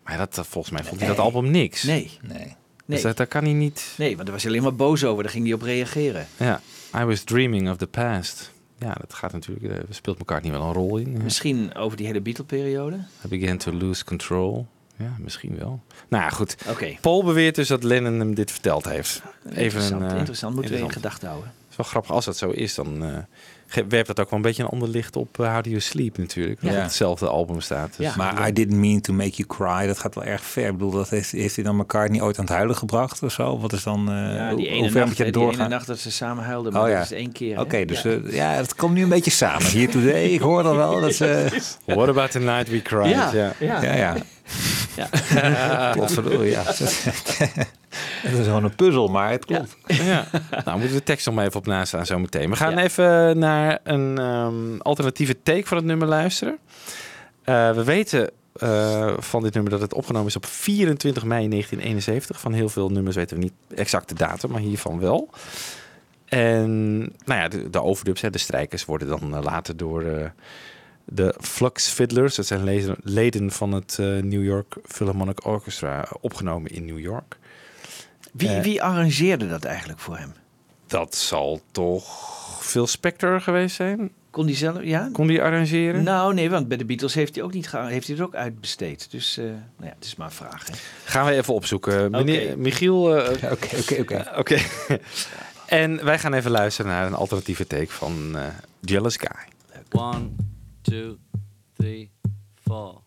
[0.03, 1.25] Maar dat, volgens mij vond hij dat Nee.
[1.25, 1.83] album niks.
[1.83, 2.37] Nee, nee.
[2.37, 2.55] nee.
[2.85, 3.93] Dus dat, daar kan hij niet...
[3.97, 5.23] nee, want daar was hij alleen maar boos over.
[5.23, 6.27] Daar ging hij op reageren.
[6.37, 6.61] Ja,
[6.95, 8.51] I was dreaming of the past.
[8.79, 9.65] Ja, dat gaat natuurlijk...
[9.65, 11.23] eh, speelt McCartney wel een rol in.
[11.23, 12.95] Misschien over die hele Beatle-periode.
[13.25, 14.67] I began to lose control.
[14.95, 15.81] Ja, misschien wel.
[16.07, 16.55] Nou ja, goed.
[16.69, 16.95] Oké.
[17.01, 19.21] Paul beweert dus dat Lennon hem dit verteld heeft.
[19.49, 20.53] Interessant, een, eh, interessant.
[20.53, 20.93] Moeten we in interessant.
[20.93, 21.49] gedachten houden.
[21.49, 22.11] Het is wel grappig.
[22.11, 23.17] Als dat zo is, dan eh,
[23.89, 26.17] werpt dat ook wel een beetje een ander licht op eh, How Do You Sleep
[26.17, 26.61] natuurlijk.
[26.61, 26.77] Dat Ja.
[26.77, 27.93] op hetzelfde album staat.
[27.97, 28.13] Dus Ja.
[28.17, 29.87] Maar I didn't mean to make you cry.
[29.87, 30.65] Dat gaat wel erg ver.
[30.65, 33.59] Ik bedoel, dat heeft, heeft hij dan McCartney ooit aan het huilen gebracht of zo?
[33.59, 34.09] Wat is dan...
[34.11, 35.69] eh, Ja, hoe- die ene, hoe ver moet je hè, die ene doorgaan?
[35.69, 36.73] nacht dat ze samen huilden.
[36.73, 36.95] Maar Oh, ja.
[36.95, 37.59] dat is één keer.
[37.59, 38.19] Oké, dus Ja.
[38.29, 39.65] ja, het komt nu een beetje samen.
[39.67, 41.47] Hier today, ik hoor dan wel dat ze...
[41.85, 43.09] What about the night we cried?
[43.09, 43.83] Ja, Ja.
[43.95, 44.15] ja.
[44.95, 45.07] Ja,
[45.41, 45.47] ja.
[45.47, 45.91] Ja.
[45.91, 46.63] Klopt, verdorie, ja.
[46.63, 46.79] Het
[48.39, 49.77] is gewoon een puzzel, maar het klopt.
[49.87, 50.25] Ja.
[50.51, 52.49] nou, we moeten de tekst nog maar even op naast staan zo meteen.
[52.49, 52.83] We gaan Ja.
[52.83, 56.57] even naar een ehm, alternatieve take van het nummer luisteren.
[57.43, 62.39] Eh, we weten eh, van dit nummer dat het opgenomen is op 24 mei 1971.
[62.39, 65.29] Van heel veel nummers weten we niet exact de datum, maar hiervan wel.
[66.25, 70.29] En nou ja, de, de overdubs, hè, de strijkers, worden dan eh, later door eh,
[71.09, 76.85] de Flux Fiddlers, dat zijn leden, van het eh, New York Philharmonic Orchestra, opgenomen in
[76.85, 77.37] New York.
[78.33, 78.61] Wie, Eh.
[78.61, 80.33] wie arrangeerde dat eigenlijk voor hem?
[80.87, 84.11] Dat zal toch Phil Spector geweest zijn?
[84.29, 85.09] Kon die zelf, ja?
[85.13, 86.03] Kon die arrangeren?
[86.03, 89.11] Nou, nee, want bij de Beatles heeft hij ook niet heeft hij het ook uitbesteed.
[89.11, 90.67] Dus, eh, nou ja, het is maar een vraag.
[90.67, 90.73] Hè.
[91.03, 92.11] Gaan we even opzoeken.
[92.11, 92.55] Meneer, Oké.
[92.57, 94.25] Michiel, eh, Oké, oké, oké.
[94.39, 94.57] oké.
[95.65, 98.35] en wij gaan even luisteren naar een alternatieve take van
[98.81, 99.45] Jealous Guy.
[100.01, 100.29] One,
[100.89, 101.19] two,
[101.77, 102.11] three,
[102.55, 103.01] four.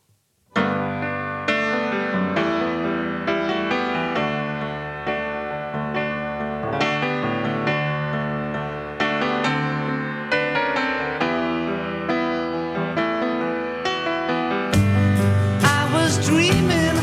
[15.62, 16.98] I was dreaming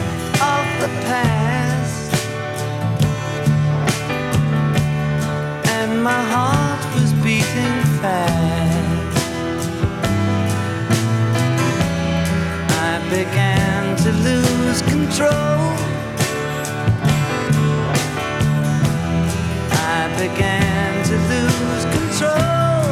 [0.53, 2.13] of the past,
[5.69, 6.66] and my heart
[15.17, 15.73] control.
[19.71, 22.87] I began to lose control.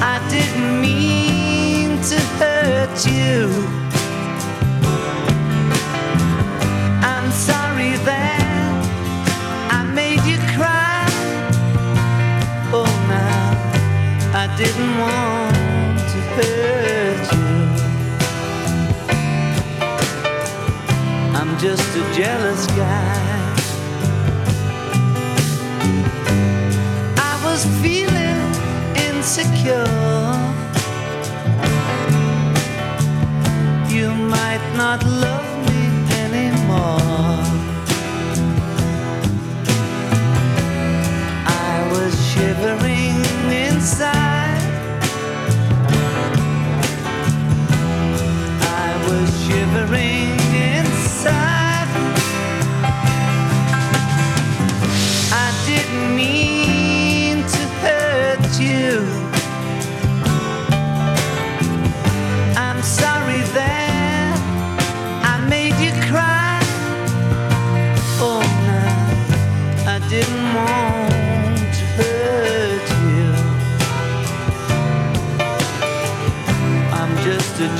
[0.00, 3.48] I didn't mean to hurt you.
[7.02, 8.38] I'm sorry that
[9.72, 11.04] I made you cry.
[12.72, 15.27] Oh, now I didn't want
[21.60, 23.56] Just a jealous guy.
[27.16, 28.38] I was feeling
[28.94, 29.84] insecure.
[33.90, 35.57] You might not love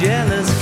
[0.01, 0.58] jealous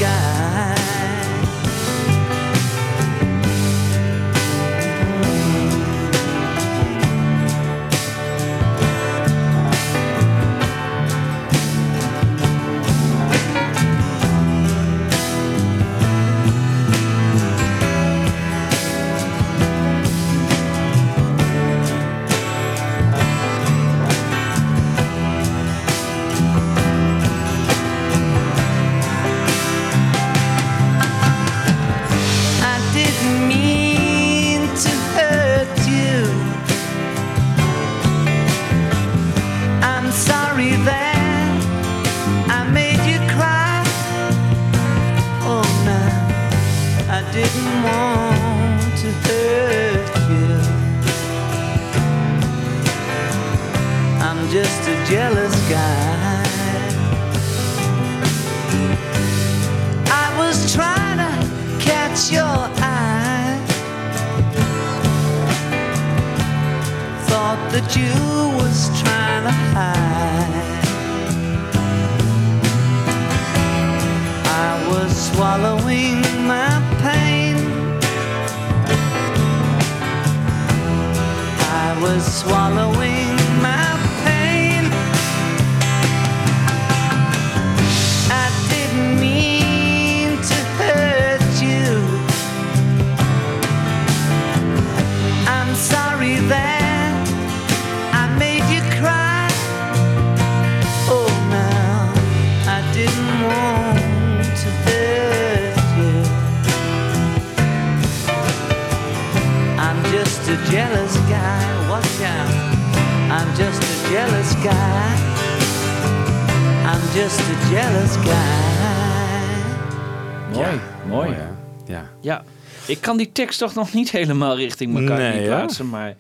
[123.17, 125.47] kan die tekst toch nog niet helemaal richting elkaar Nee, ja?
[125.47, 126.17] plaatsen, maar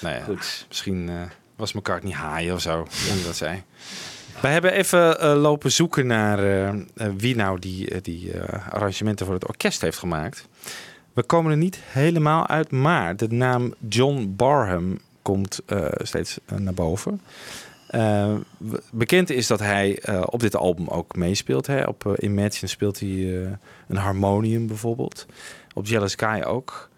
[0.00, 0.64] Nou ja, goed.
[0.68, 1.14] misschien eh,
[1.56, 3.62] was McCartney haaien of zo, hoe je dat zei.
[4.40, 8.32] Wij hebben even eh, lopen zoeken naar eh, wie nou die, die
[8.70, 10.48] arrangementen voor het orkest heeft gemaakt.
[11.12, 15.60] We komen er niet helemaal uit, maar de naam John Barham komt
[15.98, 17.20] steeds naar boven.
[18.90, 21.66] Bekend is dat hij op dit album ook meespeelt.
[21.66, 21.82] Hè?
[21.84, 23.08] Op Imagine speelt hij
[23.88, 25.26] een harmonium bijvoorbeeld.
[25.76, 26.88] Op Jealous Sky ook.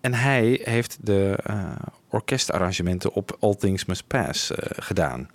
[0.00, 1.72] En hij heeft de eh,
[2.08, 5.30] orkestarrangementen op All Things Must Pass eh, gedaan.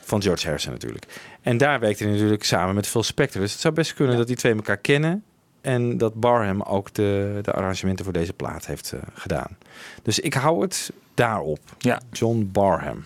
[0.00, 1.04] Van George Harrison natuurlijk.
[1.40, 3.40] En daar werkt hij natuurlijk samen met Phil Spector.
[3.40, 5.24] Dus het zou best kunnen dat die twee elkaar kennen.
[5.60, 9.56] En dat Barham ook de, de arrangementen voor deze plaat heeft eh, gedaan.
[10.02, 11.60] Dus ik hou het daarop.
[11.78, 12.00] Ja.
[12.12, 13.04] John Barham.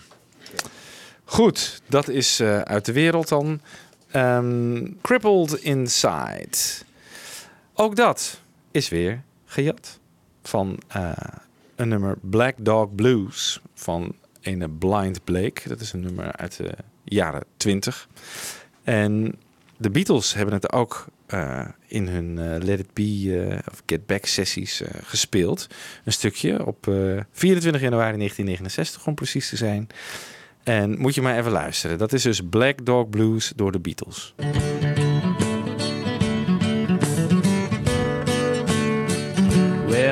[1.23, 3.61] Goed, dat is uit de wereld dan.
[4.11, 6.57] Ehm, Crippled Inside.
[7.73, 8.41] Ook dat
[8.71, 9.99] is weer gejat
[10.41, 11.11] van eh,
[11.75, 15.67] een nummer Black Dog Blues van een Blind Blake.
[15.67, 18.07] Dat is een nummer uit de jaren 20.
[18.83, 19.35] En
[19.77, 24.25] de Beatles hebben het ook eh, in hun eh, Let It Be of Get Back
[24.25, 25.67] sessies gespeeld.
[26.05, 26.93] Een stukje op eh,
[27.31, 29.87] 24 januari 1969 om precies te zijn.
[30.63, 31.97] En moet je maar even luisteren.
[31.97, 34.33] Dat is dus Black Dog Blues door de Beatles.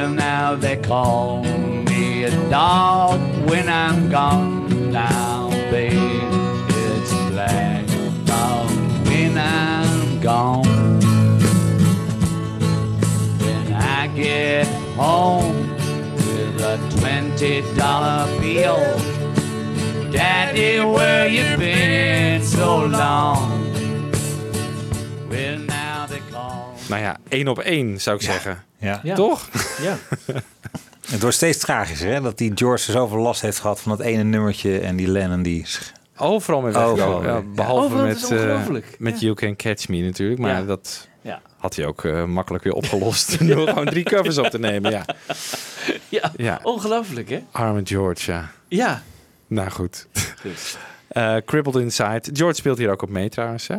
[0.07, 6.31] Well, now they call me a dog when I'm gone now, babe.
[6.69, 7.85] It's black
[8.23, 8.69] dog
[9.05, 11.01] when I'm gone.
[13.41, 15.75] When I get home
[16.15, 18.79] with a twenty dollar bill,
[20.09, 23.51] Daddy, where you been so long?
[25.29, 26.77] Well, now they call.
[26.87, 28.63] Nou ja, één op één zou ik zeggen.
[28.79, 28.99] Ja.
[29.03, 29.15] Ja.
[29.15, 29.49] Toch?
[29.81, 29.97] Ja.
[31.09, 32.21] Het wordt steeds tragischer, hè?
[32.21, 35.65] Dat die George zoveel last heeft gehad van dat ene nummertje en die Lennon die...
[36.17, 37.23] Overal mee Overal.
[37.23, 38.95] Ja, behalve Overal, met, eh, ongelooflijk.
[38.99, 40.39] met You Can Catch Me natuurlijk.
[40.39, 40.61] Maar Ja.
[40.63, 41.41] dat Ja.
[41.57, 43.37] had hij ook eh, makkelijk weer opgelost.
[43.47, 44.91] Door gewoon drie covers op te nemen.
[44.91, 45.05] Ja.
[46.09, 46.31] Ja.
[46.37, 46.59] Ja.
[46.63, 47.43] ongelooflijk hè?
[47.51, 48.51] Arme George, ja.
[48.67, 49.03] Ja.
[49.47, 50.07] Nou goed.
[50.41, 50.77] Goed.
[51.07, 52.21] Eh, Crippled Inside.
[52.33, 53.67] George speelt hier ook op mee trouwens.
[53.67, 53.75] Hè?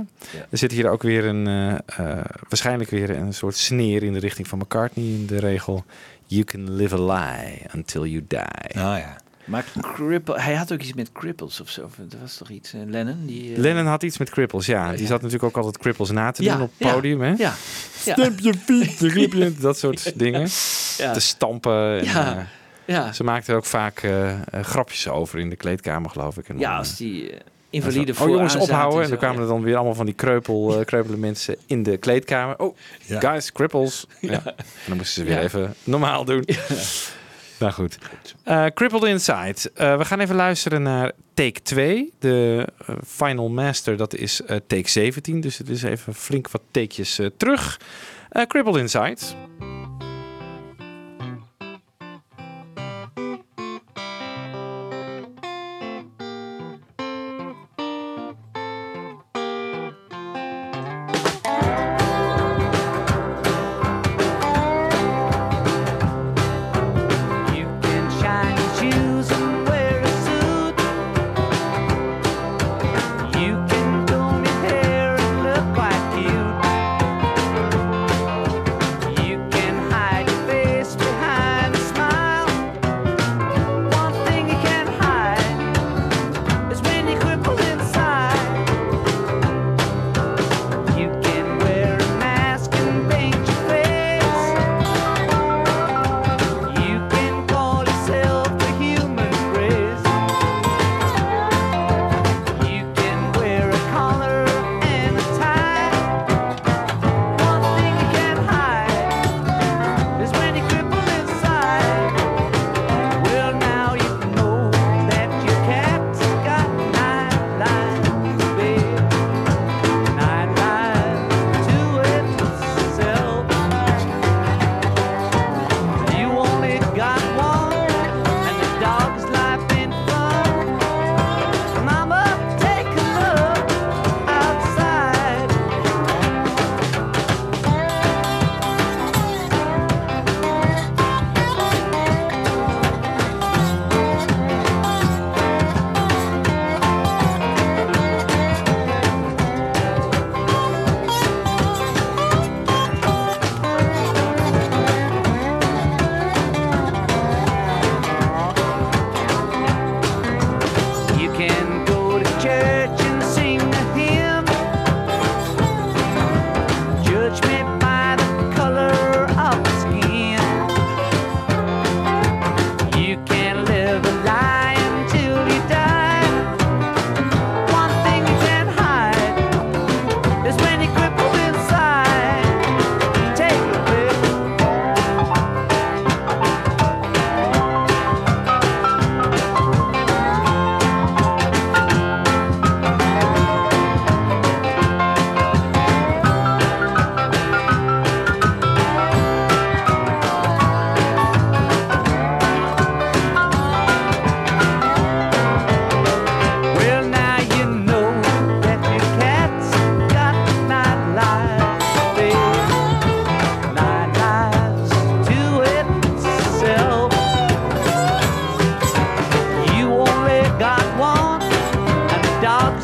[0.51, 4.19] Er zit hier ook weer een, eh, eh, waarschijnlijk weer een soort sneer in de
[4.19, 5.85] richting van McCartney in de regel.
[6.27, 8.39] You can live a lie until you die.
[8.69, 9.17] Oh ja.
[9.45, 11.91] Maar cripple, hij had ook iets met cripples of zo.
[11.97, 13.27] Dat was toch iets, Lennon?
[13.27, 14.91] Die, Lennon had iets met cripples, ja.
[14.91, 15.07] Die Ja.
[15.07, 17.21] zat natuurlijk ook altijd cripples na te Ja, doen op het podium.
[17.21, 17.33] Hè?
[17.37, 17.55] Ja.
[17.99, 20.49] Stamp je dat soort dingen.
[20.99, 21.13] Ja.
[21.13, 21.99] Te stampen.
[21.99, 22.47] En, Ja.
[22.89, 23.13] Eh, Ja.
[23.13, 26.49] ze maakten er ook vaak eh, eh, grapjes over in de kleedkamer, geloof ik.
[26.49, 27.31] En Ja, dan, als die...
[27.31, 29.03] eh, Invalide Oh voor jongens, aanzaten ophouden.
[29.03, 31.97] en dan kwamen er dan weer allemaal van die kreupel, eh, kreupele mensen in de
[31.97, 32.59] kleedkamer.
[32.59, 32.77] Oh,
[33.07, 33.21] Ja.
[33.21, 34.07] guys, cripples.
[34.21, 34.31] Ja.
[34.45, 34.55] En
[34.87, 35.43] dan moesten ze weer Ja.
[35.43, 36.45] even normaal doen.
[37.59, 37.99] Nou goed.
[38.45, 39.55] Eh, Crippled Inside.
[39.75, 42.13] Eh, we gaan even luisteren naar take 2.
[42.19, 45.41] De eh, Final Master, dat is eh, take 17.
[45.41, 47.81] Dus het is even flink wat takejes eh, terug.
[48.31, 49.17] Eh Crippled Inside.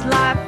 [0.02, 0.43] Life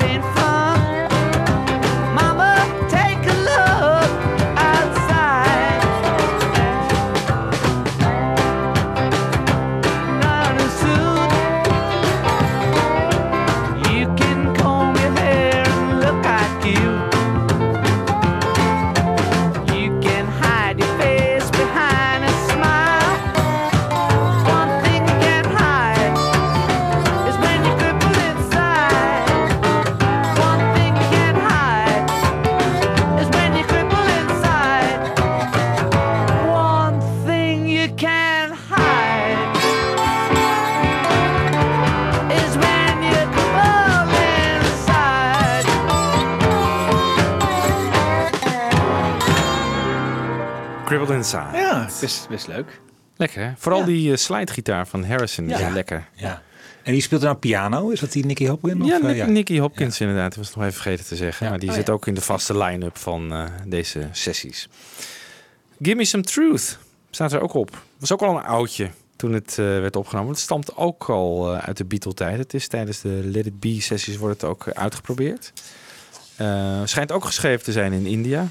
[52.01, 52.81] best, best leuk.
[53.17, 53.53] Lekker hè?
[53.57, 53.87] Vooral Ja.
[53.87, 55.69] die uh, slidegitaar van Harrison is Ja.
[55.71, 56.09] lekker.
[56.15, 56.43] Ja.
[56.83, 57.89] En die speelt dan piano?
[57.91, 58.81] Is dat die Nicky Hopkins?
[58.83, 60.35] Of, Ja, eh, Nick- Nicky Hopkins inderdaad.
[60.35, 61.45] Dat was nog even vergeten te zeggen.
[61.45, 61.51] Ja.
[61.51, 61.93] Maar die Oh, zit ja.
[61.93, 64.69] ook in de vaste line-up van eh, deze sessies.
[65.83, 66.79] Give Me Some Truth
[67.11, 67.83] staat er ook op.
[67.99, 70.31] Was ook al een oudje toen het eh, werd opgenomen.
[70.31, 72.39] Het stamt ook al eh, uit de Beatle-tijd.
[72.39, 75.53] Het is tijdens de Let It Be-sessies wordt het ook uitgeprobeerd.
[76.37, 78.47] Eh, schijnt ook geschreven te zijn in India.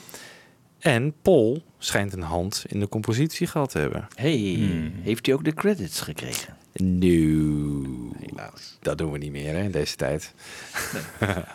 [0.80, 4.08] En Paul schijnt een hand in de compositie gehad te hebben.
[4.16, 4.94] Hey, Hmm.
[5.02, 6.54] heeft hij ook de credits gekregen?
[6.74, 7.08] No,
[8.20, 8.78] Helaas.
[8.82, 10.34] dat doen we niet meer hè, in deze tijd.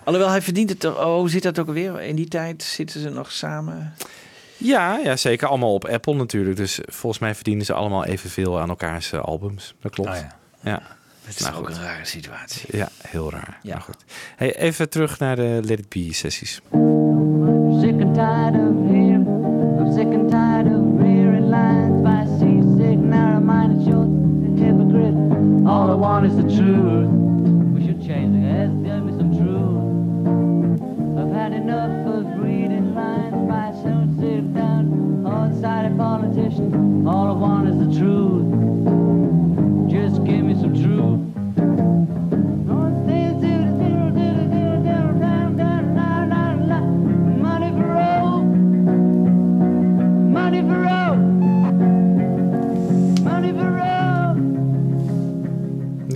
[0.05, 1.05] Alhoewel, hij verdient het toch.
[1.05, 2.01] Oh, zit dat ook alweer?
[2.01, 3.95] In die tijd zitten ze nog samen.
[4.57, 5.49] Ja, ja, zeker.
[5.49, 6.57] Allemaal op Apple natuurlijk.
[6.57, 9.75] Dus volgens mij verdienen ze allemaal evenveel aan elkaars eh, albums.
[9.81, 10.09] Dat klopt.
[10.11, 10.37] Ah, ja.
[10.63, 10.83] ja.
[11.25, 11.77] Het is Nou, ook goed.
[11.77, 12.77] een rare situatie.
[12.77, 13.59] Ja, heel raar.
[13.63, 13.73] Ja.
[13.73, 14.05] Maar goed.
[14.37, 16.61] Hey, even terug naar de Let It Be sessies.
[25.71, 27.09] All I want is the truth.
[27.75, 28.43] We should change it.
[28.43, 30.81] Yes, give me some truth.
[31.17, 37.07] I've had enough of reading lines by some sit down, hard-sided politicians.
[37.07, 38.30] All I want is the truth.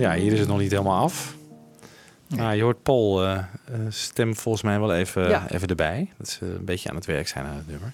[0.05, 1.35] Ja, hier is het nog niet helemaal af.
[2.37, 3.43] Maar je hoort Paul eh, eh,
[3.89, 5.45] stem volgens mij wel even, Ja.
[5.49, 6.09] even erbij.
[6.17, 7.93] Dat ze een beetje aan het werk zijn aan het nummer.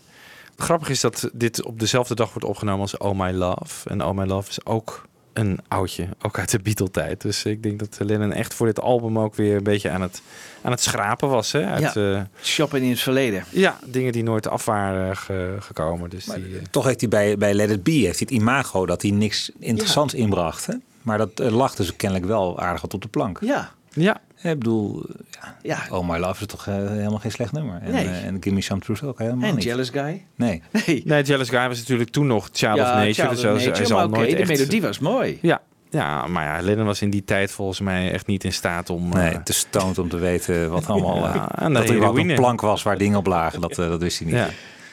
[0.58, 3.90] Grappig is dat dit op dezelfde dag wordt opgenomen als Oh My Love.
[3.90, 7.22] En Oh My Love is ook een oudje, ook uit de Beatle-tijd.
[7.22, 10.22] Dus ik denk dat Lennon echt voor dit album ook weer een beetje aan het,
[10.62, 11.52] aan het schrapen was.
[11.52, 11.66] Hè?
[11.66, 12.02] Uit, Ja.
[12.10, 12.30] ja.
[12.44, 13.44] Shoppen in het verleden.
[13.50, 16.10] ja, dingen die nooit af waren ge- gekomen.
[16.10, 18.86] Dus die, eh, Toch heeft hij bij, bij Let It Be heeft hij het imago
[18.86, 20.66] dat hij niks interessants inbracht.
[20.66, 20.74] Hè?
[21.02, 23.38] Maar dat eh, lag dus kennelijk wel aardig wat op de plank.
[23.42, 23.72] Ja.
[23.90, 25.96] ja, Ik bedoel, ja, Ja.
[25.98, 27.82] Oh My Love is toch eh, helemaal geen slecht nummer.
[27.82, 28.06] En, Nee.
[28.06, 29.64] eh, en Gimme Some Truth ook helemaal En niet.
[29.64, 30.26] Jealous Guy.
[30.36, 30.62] Nee.
[30.86, 31.02] Nee.
[31.06, 33.14] Nee, Jealous Guy was natuurlijk toen nog Child ja, of Nature.
[33.14, 35.38] Child dus of hij- Nature, zal maar oké, nooit de melodie was mooi.
[35.42, 38.90] Ja, ja, maar ja, Lennon was in die tijd volgens mij echt niet in staat
[38.90, 39.10] om...
[39.10, 41.18] Nee, te stoned om te weten wat allemaal...
[41.18, 43.62] Ja, en dat er een plank was waar dingen op lagen.
[43.62, 44.36] Dat, dat wist hij niet.
[44.36, 44.48] ja.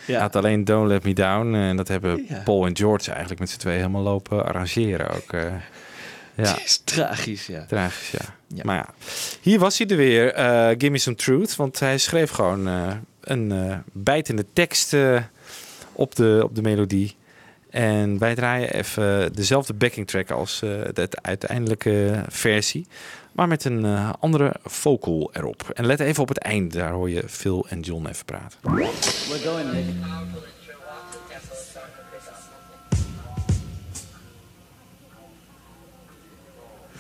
[0.05, 1.55] Hij had alleen Don't Let Me Down.
[1.55, 2.41] En dat hebben Ja.
[2.45, 5.33] Paul en George eigenlijk met z'n twee helemaal lopen arrangeren ook.
[6.47, 7.65] Ja, Het is tragisch, ja.
[7.69, 8.37] tragisch, ja.
[8.55, 8.63] Ja.
[8.65, 8.89] Maar ja,
[9.41, 10.33] hier was hij er weer.
[10.33, 11.57] eh Give Me Some Truth.
[11.57, 15.23] Want hij schreef gewoon eh, een eh, bijtende tekst eh,
[15.93, 17.17] op, de, op de melodie.
[17.71, 22.87] En wij draaien even dezelfde backing track als eh, de uiteindelijke versie.
[23.33, 23.85] Maar met een
[24.21, 25.71] andere vocal erop.
[25.75, 26.77] En let even op het einde.
[26.79, 28.59] Daar hoor je Phil en John even praten.
[28.63, 28.89] We're
[29.45, 29.85] going, Nick.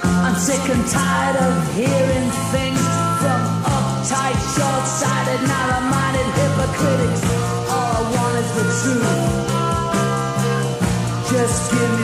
[0.02, 2.80] I'm sick and tired of hearing things
[3.20, 7.22] from uptight, short-sighted, narrow-minded hypocrites.
[7.70, 9.58] All I want is the truth.
[11.30, 11.97] Just give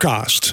[0.00, 0.47] Fab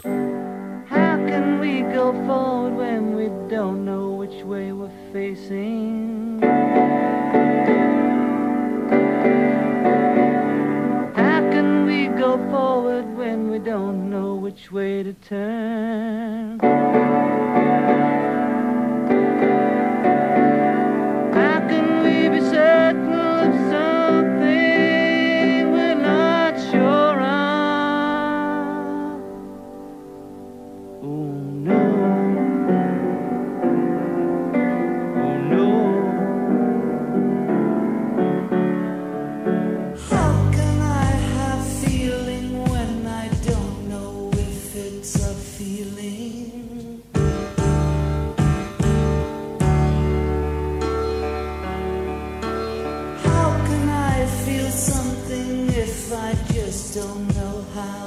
[56.95, 58.04] don't know how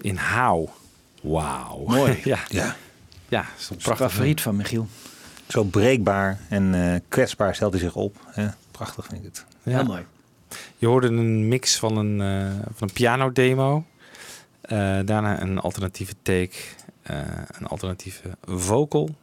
[0.00, 0.68] In How.
[1.22, 1.84] Wauw.
[1.86, 2.20] Mooi.
[2.24, 2.38] ja.
[2.48, 2.76] Ja.
[3.28, 4.10] Ja, is een prachtig.
[4.10, 4.86] Favoriet van Michiel.
[5.48, 8.16] Zo breekbaar en eh, kwetsbaar stelt hij zich op.
[8.26, 8.46] Hè?
[8.70, 9.44] Prachtig vind ik het.
[9.62, 9.72] Ja.
[9.76, 10.02] Heel mooi.
[10.76, 13.84] Je hoorde een mix van een, eh van een piano demo.
[14.60, 16.56] Eh, daarna een alternatieve take.
[17.02, 17.18] eh,
[17.58, 19.14] een alternatieve vocal.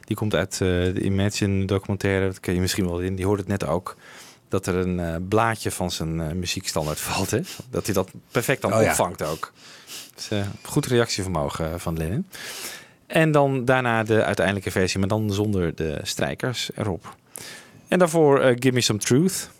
[0.00, 2.26] Die komt uit eh, de Imagine documentaire.
[2.26, 3.16] Dat ken je misschien wel in.
[3.16, 3.96] Die hoorde het net ook.
[4.54, 7.30] Dat er een eh, blaadje van zijn eh, muziekstandaard valt.
[7.30, 7.40] Hè?
[7.70, 8.90] Dat hij dat perfect dan Oh ja.
[8.90, 9.52] opvangt ook.
[10.14, 12.26] Dus, eh, goed reactievermogen van Lennon.
[13.06, 17.14] En dan daarna de uiteindelijke versie, maar dan zonder de strijkers erop.
[17.88, 19.50] En daarvoor Give Me Some Truth.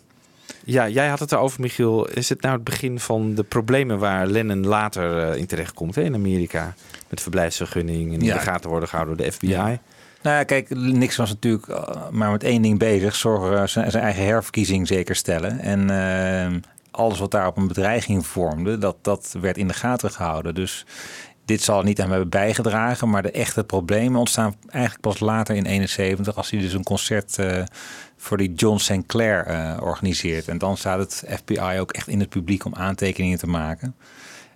[0.63, 2.07] Ja, jij had het erover, Michiel.
[2.07, 6.01] Is het nou het begin van de problemen waar Lennon later in terecht komt hè,
[6.01, 6.73] in Amerika?
[7.09, 8.33] Met verblijfsvergunning en in Ja.
[8.33, 9.47] de gaten worden gehouden door de FBI.
[9.49, 9.79] Ja.
[10.25, 13.15] Nou ja, kijk, Nixon was natuurlijk eh, maar met één ding bezig.
[13.15, 15.59] Zorgen eh, zijn, zijn eigen herverkiezing zeker stellen.
[15.59, 16.59] En eh,
[16.91, 20.55] alles wat daar op een bedreiging vormde, dat, dat werd in de gaten gehouden.
[20.55, 20.85] Dus
[21.45, 23.09] dit zal niet aan hebben bijgedragen.
[23.09, 26.35] Maar de echte problemen ontstaan eigenlijk pas later in 71.
[26.35, 27.37] Als hij dus een concert
[28.25, 30.47] voor die John Sinclair eh, organiseert.
[30.47, 33.95] En dan staat het FBI ook echt in het publiek om aantekeningen te maken.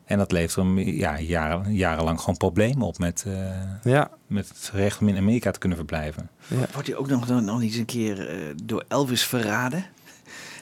[0.10, 3.34] En dat levert hem ja, jaren, jarenlang gewoon problemen op met, eh,
[3.92, 4.10] Ja.
[4.28, 6.30] met het recht om in Amerika te kunnen verblijven.
[6.74, 9.86] Wordt hij ook nog, nog, nog eens een keer eh, door Elvis verraden?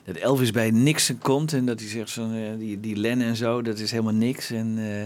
[0.06, 3.36] dat Elvis bij Nixon komt en dat hij zegt van eh, die, die Len en
[3.36, 4.52] zo, dat is helemaal niks.
[4.52, 5.02] En eh,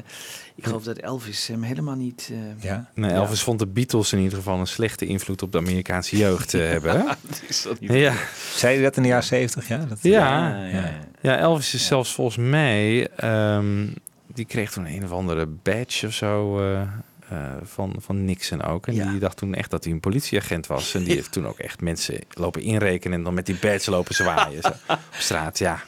[0.55, 2.29] ik geloof dat Elvis hem helemaal niet.
[2.31, 2.89] eh, Ja.
[2.95, 6.53] Nee, Elvis vond de Beatles in ieder geval een slechte invloed op de Amerikaanse jeugd
[6.53, 7.05] eh, hebben.
[7.47, 8.13] Is dat niet Ja.
[8.55, 9.67] Zei je dat in de jaren zeventig?
[9.67, 10.11] Ja, dat, Ja.
[10.49, 10.91] Ja, ja, ja.
[11.21, 13.07] Ja, Elvis is zelfs volgens mij...
[13.15, 13.87] ehm,
[14.33, 16.87] die kreeg toen een of andere badge of zo eh, eh,
[17.63, 18.87] van, van Nixon ook.
[18.87, 19.09] En Ja.
[19.11, 20.93] die dacht toen echt dat hij een politieagent was.
[20.93, 23.17] En die heeft toen ook echt mensen lopen inrekenen...
[23.17, 25.59] en dan met die badge lopen zwaaien zo, op straat.
[25.59, 25.83] Ja,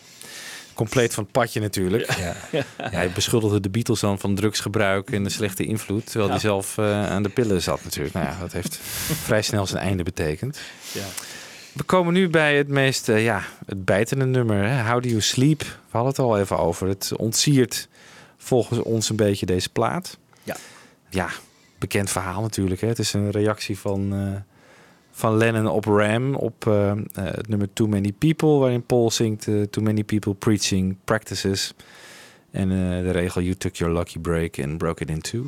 [0.73, 2.11] compleet van het padje natuurlijk.
[2.11, 2.35] Ja.
[2.77, 6.05] Hij beschuldigde de Beatles dan van drugsgebruik en de slechte invloed...
[6.05, 8.13] terwijl hij zelf eh, aan de pillen zat natuurlijk.
[8.13, 8.75] Nou ja, dat heeft
[9.27, 10.59] vrij snel zijn einde betekend.
[10.91, 11.05] Ja.
[11.73, 14.67] We komen nu bij het meest, ja, het bijtende nummer.
[14.67, 14.83] Hè?
[14.91, 15.59] How Do You Sleep?
[15.61, 15.65] We
[15.99, 16.87] hadden het al even over.
[16.87, 17.87] Het ontsiert
[18.43, 20.17] volgens ons een beetje deze plaat.
[20.43, 20.55] Ja.
[21.09, 21.29] Ja,
[21.77, 22.81] bekend verhaal natuurlijk.
[22.81, 22.87] Hè?
[22.87, 24.41] Het is een reactie van, eh,
[25.11, 28.49] van Lennon op Ram op eh, eh, het nummer Too Many People...
[28.49, 31.73] waarin Paul zingt Too Many People Preaching Practices...
[32.51, 35.45] en de regel You Took Your Lucky Break and Broke It in Two.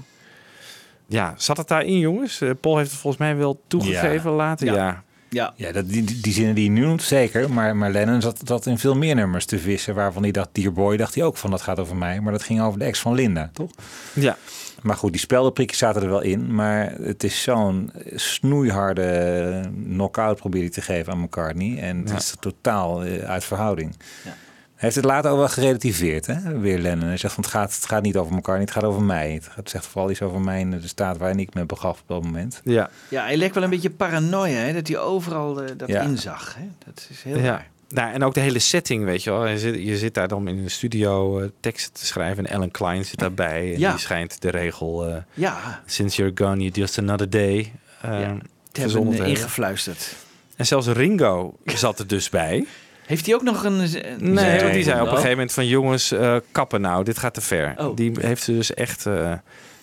[1.07, 2.41] Ja, zat het daarin, jongens?
[2.61, 4.65] Paul heeft het volgens mij wel toegegeven later.
[4.65, 4.73] Ja.
[4.73, 5.03] ja.
[5.35, 5.53] Ja.
[5.55, 7.49] Ja, dat, die, die- zinnen die je nu noemt, zeker.
[7.51, 9.95] Maar, maar Lennon zat, zat in veel meer nummers te vissen.
[9.95, 12.21] Waarvan hij dacht, Dear Boy, dacht hij ook van, dat gaat over mij.
[12.21, 13.71] Maar dat ging over de ex van Linda, toch?
[14.13, 14.37] ja.
[14.81, 16.55] Maar goed, die speldenprikjes zaten er wel in.
[16.55, 21.77] Maar het is zo'n snoeiharde knock-out probeer hij te geven aan McCartney.
[21.79, 22.15] En het Ja.
[22.15, 23.95] is totaal eh, uit verhouding.
[24.25, 24.35] Ja.
[24.75, 26.59] Hij heeft het later ook wel gerelativeerd, hè?
[26.59, 27.07] weer Lennon.
[27.07, 29.31] Hij zegt van het gaat, het gaat niet over McCartney, het gaat over mij.
[29.31, 31.99] Het gaat- Het zegt vooral iets over mij en de staat waarin ik me begaf
[31.99, 32.61] op dat moment.
[32.63, 32.89] Ja.
[33.09, 36.01] ja, hij leek wel een beetje paranoia, hè, dat hij overal eh, dat Ja.
[36.01, 36.55] inzag.
[36.59, 36.65] Hè?
[36.85, 37.43] Dat is heel ja.
[37.43, 37.67] raar.
[37.89, 39.47] Nou, en ook de hele setting, weet je wel.
[39.47, 42.45] Je zit, je zit daar dan in een studio eh, teksten te schrijven.
[42.45, 43.73] En Ellen Klein zit daarbij.
[43.73, 43.89] En Ja.
[43.91, 45.07] die schijnt de regel...
[45.07, 47.71] eh, Ja, Since you're gone, you're just another day.
[48.01, 48.37] eh, Ja.
[48.71, 49.27] te verzonnen hebben te eh, hebben.
[49.27, 50.15] ingefluisterd.
[50.55, 52.65] En zelfs Ringo zat er dus bij.
[53.05, 53.79] Heeft hij ook nog een...
[53.79, 55.67] een Nee, want die zei op een gegeven moment van...
[55.67, 57.73] jongens, eh, kappen nou, dit gaat te ver.
[57.77, 57.95] Oh.
[57.95, 59.33] Die heeft ze dus echt eh,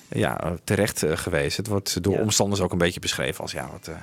[0.09, 1.57] ja, terecht eh, geweest.
[1.57, 2.21] Het wordt door Ja.
[2.21, 3.53] omstanders ook een beetje beschreven als...
[3.53, 3.95] ja, wat eh,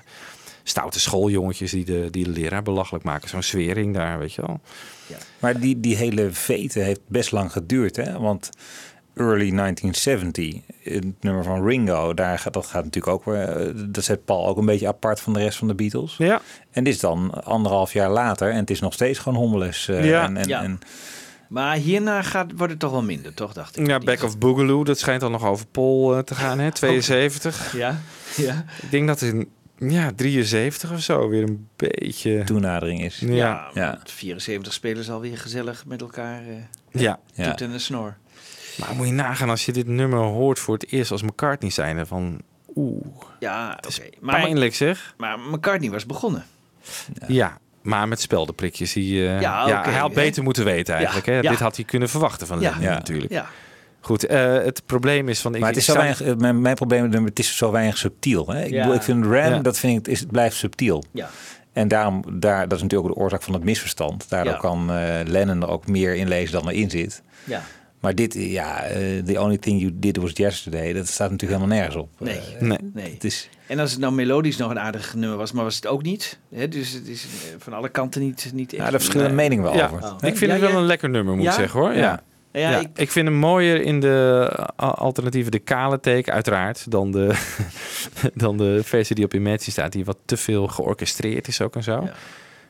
[0.64, 3.30] stoute schooljongetjes die de, die de leraar belachelijk maken.
[3.30, 4.60] Zo'n zwering daar, weet je wel.
[5.40, 8.20] Maar die, die hele vete heeft best lang geduurd, hè?
[8.20, 8.50] Want
[9.20, 13.42] early 1970, het nummer van Ringo, daar gaat, dat gaat natuurlijk ook weer...
[13.50, 16.16] eh, Dat zet Paul ook een beetje apart van de rest van de Beatles.
[16.18, 16.42] Ja,
[16.72, 19.88] En dit is dan anderhalf jaar later en het is nog steeds gewoon hommeles.
[19.88, 20.24] eh, Ja.
[20.24, 20.64] en, en, Ja.
[20.64, 20.80] en-
[21.50, 23.88] Maar hierna gaat, wordt het toch wel minder, toch, dacht ik?
[23.88, 26.72] ja Back of Boogaloo, dat schijnt dan nog over Paul eh, te gaan, hè?
[27.12, 27.74] 72.
[27.78, 28.00] Ja,
[28.36, 28.66] ja.
[28.82, 32.44] Ik denk dat in ja, 73 of zo weer een beetje...
[32.44, 33.20] toenadering is.
[33.20, 33.88] Ja, Ja, Ja.
[33.96, 37.20] want 74 spelers alweer gezellig met elkaar eh ja.
[37.34, 37.50] Ja.
[37.50, 38.18] toet en de snor.
[38.80, 42.06] Maar moet je nagaan als je dit nummer hoort voor het eerst als McCartney zijnde
[42.06, 42.42] van...
[42.76, 43.06] Oeh,
[43.40, 44.10] Ja, is oké.
[44.20, 45.14] Maar, pijnlijk zeg.
[45.18, 46.46] maar McCartney was begonnen.
[47.28, 47.58] Ja.
[47.82, 48.94] maar met speldenprikjes.
[48.94, 50.16] Die, eh, Ja, ja, hij had hè?
[50.16, 51.26] beter moeten weten eigenlijk.
[51.26, 51.40] Ja, hè?
[51.40, 51.50] ja.
[51.50, 52.70] Dit had hij kunnen verwachten van Ja.
[52.70, 52.94] Lennon Ja.
[52.94, 53.32] natuurlijk.
[53.32, 53.46] Ja,
[54.02, 55.54] Goed, eh, het probleem is van...
[55.56, 57.58] Ik, Maar het is ik zo zou- weinig, eh, mijn, mijn probleem met het is
[57.58, 58.48] zo weinig subtiel.
[58.48, 58.64] Hè?
[58.64, 58.80] Ik, Ja.
[58.82, 59.60] bedoel, ik vind Ram, Ja.
[59.60, 61.04] dat vind ik, is, het blijft subtiel.
[61.12, 61.30] ja.
[61.74, 64.30] En daarom, daar, dat is natuurlijk ook de oorzaak van het misverstand.
[64.30, 64.60] Daardoor Ja.
[64.60, 67.22] kan eh, Lennon er ook meer in lezen dan erin zit.
[67.44, 67.62] ja.
[68.00, 71.60] Maar dit, eh, ja, eh, the only thing you did was yesterday, dat staat natuurlijk
[71.60, 72.10] helemaal nergens op.
[72.20, 72.38] Nee.
[72.38, 72.78] Eh, Nee.
[72.94, 73.14] Nee.
[73.14, 75.88] het is, En als het nou melodisch nog een aardig nummer was, maar was het
[75.88, 76.40] ook niet.
[76.56, 76.68] Hè?
[76.68, 77.26] Dus het is
[77.58, 78.84] van alle kanten niet, niet echt.
[78.84, 79.44] ja, daar verschillende Nee.
[79.50, 80.04] meningen wel Ja, over.
[80.04, 80.14] Oh.
[80.22, 80.76] ik vind Ja, het wel ja.
[80.78, 81.50] een lekker nummer, moet Ja?
[81.52, 81.92] ik zeggen hoor.
[81.94, 81.98] Ja.
[82.00, 82.22] Ja.
[82.52, 87.12] Ja, Ja, ik, ik vind hem mooier in de alternatieve de kale take, uiteraard, dan
[87.12, 87.34] de,
[88.36, 91.84] dan de versie die op Imagine staat, die wat te veel georchestreerd is ook en
[91.84, 92.10] zo.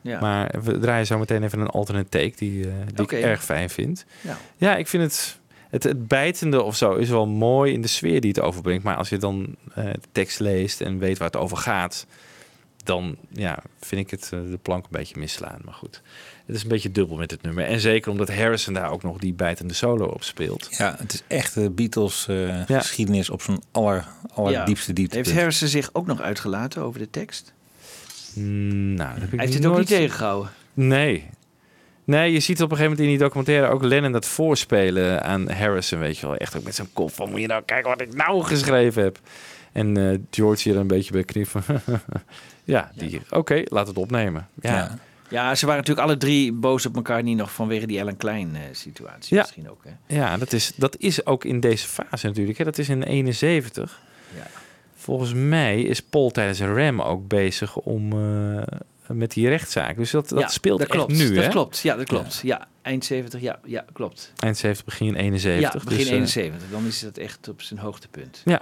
[0.01, 0.19] Ja.
[0.19, 3.69] Maar we draaien zo meteen even een alternate take die, eh, die ik erg fijn
[3.69, 4.05] vind.
[4.21, 4.37] Ja.
[4.57, 5.39] Ja, ik vind het,
[5.69, 8.83] het, het bijtende of zo is wel mooi in de sfeer die het overbrengt.
[8.83, 12.05] Maar als je dan eh, de tekst leest en weet waar het over gaat,
[12.83, 15.59] dan ja, vind ik het eh, de plank een beetje misslaan.
[15.65, 16.01] Maar goed,
[16.45, 17.65] het is een beetje dubbel met het nummer.
[17.65, 20.67] En zeker omdat Harrison daar ook nog die bijtende solo op speelt.
[20.71, 22.79] Ja, het is echt de Beatles eh, Ja.
[22.79, 25.15] geschiedenis op zijn aller, allerdiepste diepte.
[25.17, 27.53] Heeft Harrison zich ook nog uitgelaten over de tekst?
[28.33, 30.51] Mm, nou, dat heb ik Hij heeft het ook niet tegengehouden.
[30.73, 31.29] Nee.
[32.03, 35.49] Nee, je ziet op een gegeven moment in die documentaire ook Lennon dat voorspelen aan
[35.49, 36.35] Harrison, weet je wel.
[36.35, 39.19] Echt ook met zijn kop van, moet je nou kijken wat ik nou geschreven heb.
[39.71, 41.61] En eh, George hier een beetje bij kniep van,
[42.63, 44.47] ja, die, oké, laat het opnemen.
[44.61, 44.97] Ja, Ja.
[45.29, 48.55] Ja, ze waren natuurlijk alle drie boos op elkaar, niet nog vanwege die Ellen Klein
[48.55, 49.41] eh, situatie Ja.
[49.41, 49.81] misschien ook.
[49.83, 50.15] Hè?
[50.15, 52.57] ja dat, is, dat is ook in deze fase natuurlijk.
[52.57, 52.63] Hè.
[52.63, 54.01] Dat is in 71.
[54.35, 54.47] Ja.
[55.09, 58.63] Volgens mij is Paul tijdens een ram ook bezig om eh,
[59.07, 59.95] met die rechtszaak.
[59.97, 61.11] Dus dat, dat Ja, speelt dat echt klopt.
[61.13, 61.49] nu, Dat hè?
[61.49, 62.39] klopt, ja, dat klopt.
[62.43, 64.33] Ja, eind 70, ja, ja klopt.
[64.37, 65.73] Eind 70, begin 71.
[65.73, 66.69] ja, begin dus, eh, 71.
[66.71, 68.41] Dan is dat echt op zijn hoogtepunt.
[68.45, 68.61] Ja.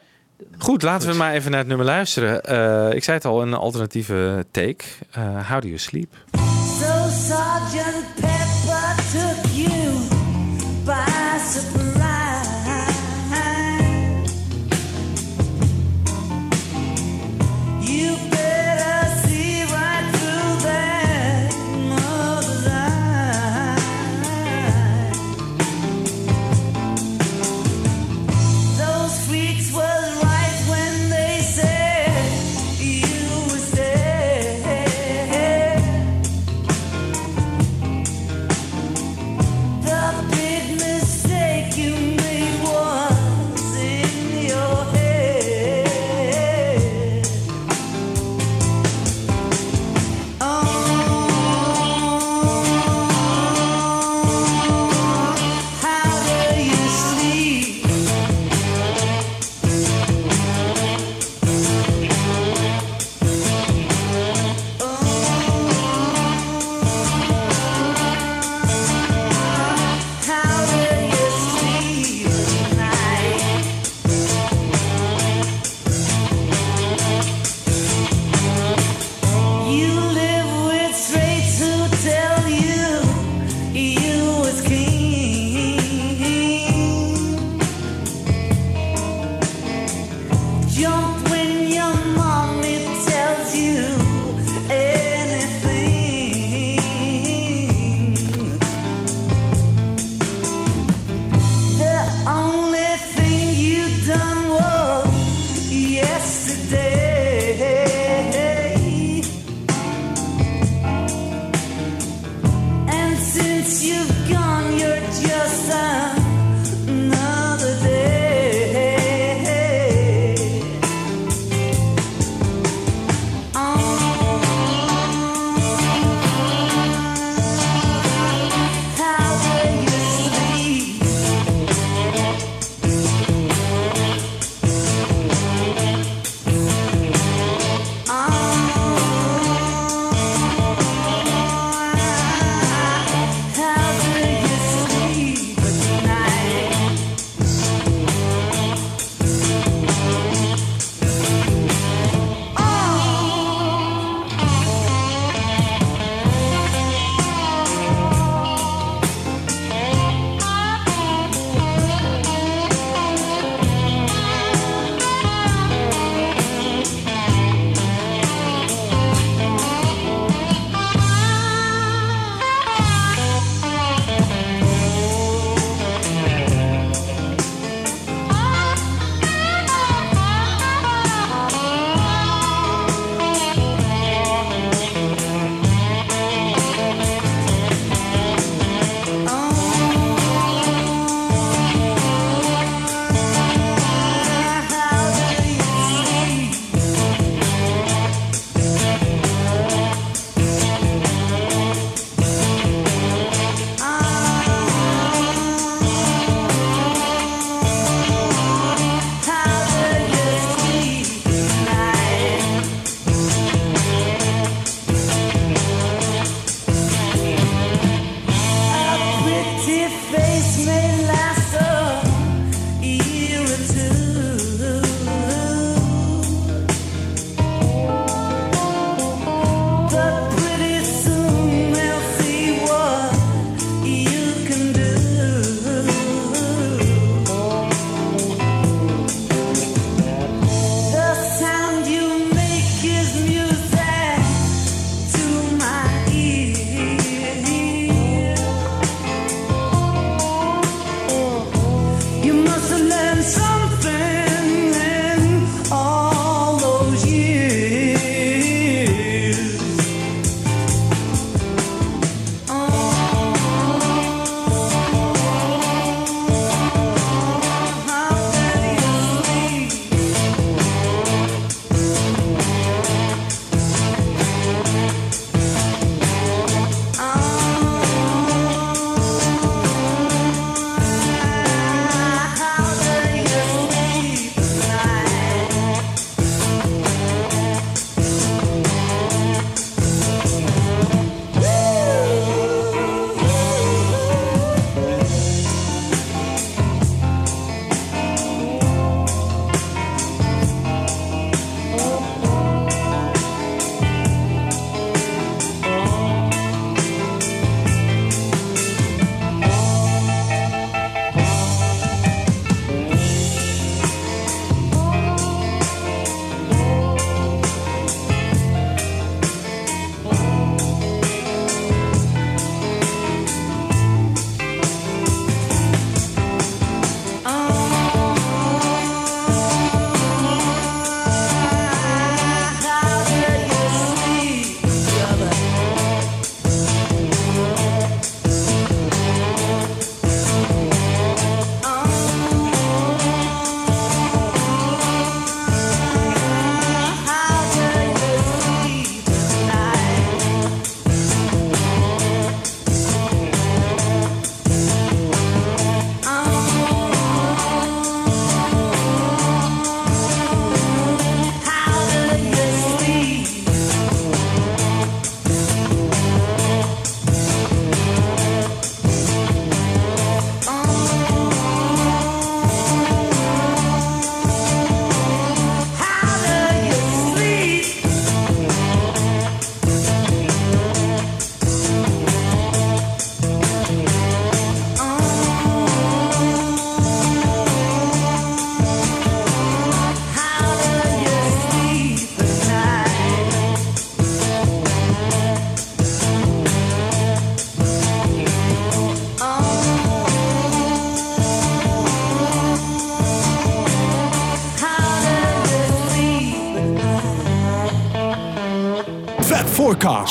[0.57, 1.11] Goed, laten Goed.
[1.17, 2.43] we maar even naar het nummer luisteren.
[2.43, 4.83] Eh, ik zei het al, een alternatieve take.
[5.11, 6.13] Eh How do you sleep?
[6.79, 8.56] So Sergeant Pepper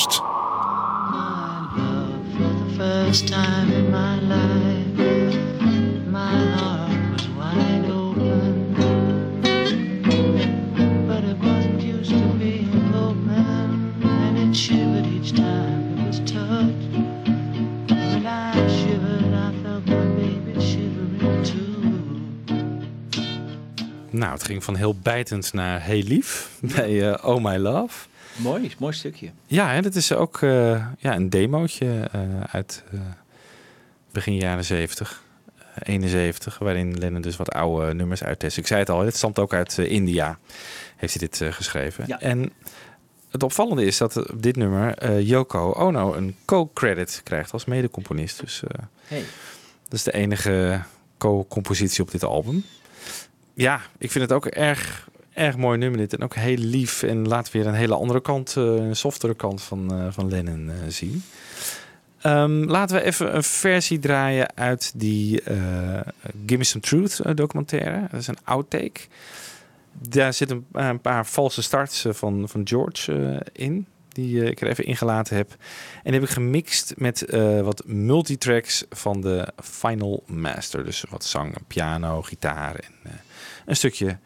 [0.05, 0.27] too.
[24.17, 28.07] Nou, het ging van heel bijtend naar heel lief bij eh, Oh My Love.
[28.37, 29.31] Mooi, mooi stukje.
[29.47, 32.21] Ja, hè, dat is ook eh, ja, een demootje eh,
[32.51, 33.01] uit eh,
[34.13, 35.23] begin jaren 70,
[35.57, 38.57] eh, 71, waarin Lennon dus wat oude nummers uittest.
[38.57, 40.39] Ik zei het al, het stamt ook uit India,
[40.97, 42.05] heeft hij dit geschreven.
[42.07, 42.21] Ja.
[42.21, 42.53] En
[43.31, 48.41] het opvallende is dat op dit nummer Yoko Ono een co-credit krijgt als medecomponist.
[48.41, 48.63] Dus
[49.07, 49.25] Hey.
[49.83, 50.83] dat is de enige
[51.19, 52.65] co-compositie op dit album.
[53.55, 55.06] Ja, ik vind het ook erg,
[55.37, 56.15] erg mooi nummer dit.
[56.15, 57.03] En ook heel lief.
[57.03, 60.71] En laat weer een hele andere kant, eh, een softere kant van, eh, van Lennon
[60.71, 61.23] eh, zien.
[62.21, 66.01] Ehm, laten we even een versie draaien uit die eh
[66.47, 68.07] Give Me Some Truth documentaire.
[68.11, 69.01] Dat is een outtake.
[70.09, 73.87] Daar zitten een, paar valse starts van, van George in.
[74.09, 75.51] Die ik er even ingelaten heb.
[75.51, 77.25] En die heb ik gemixt met
[77.63, 80.85] wat multitracks van de Final Master.
[80.85, 83.21] Dus wat zang, piano, gitaar en
[83.67, 84.19] een stukje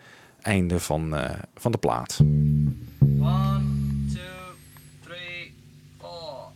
[0.43, 2.21] einde van, eh, van de plaat.
[2.21, 3.65] One,
[4.13, 4.21] two,
[5.03, 5.53] three,
[5.99, 6.53] four.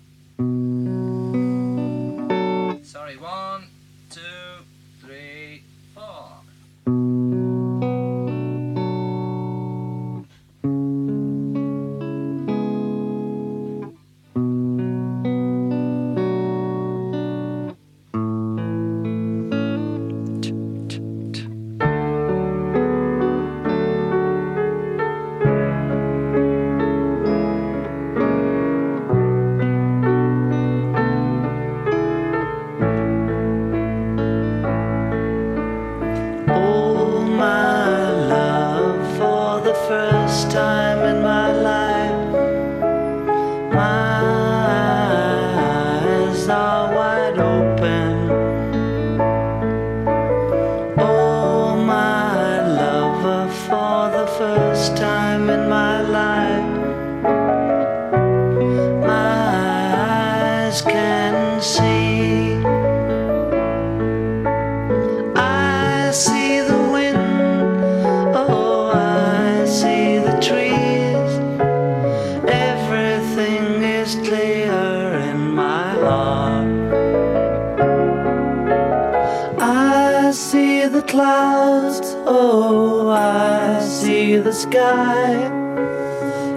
[84.75, 85.35] Sky.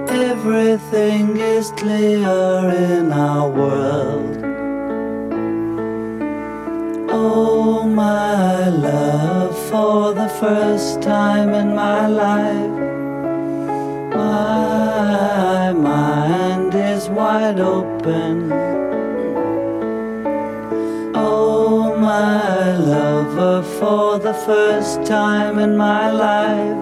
[0.09, 2.38] Everything is clear
[2.89, 4.38] in our world.
[7.09, 12.78] Oh, my love, for the first time in my life,
[14.15, 18.51] my mind is wide open.
[21.13, 26.76] Oh, my lover, for the first time in my life,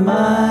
[0.00, 0.49] my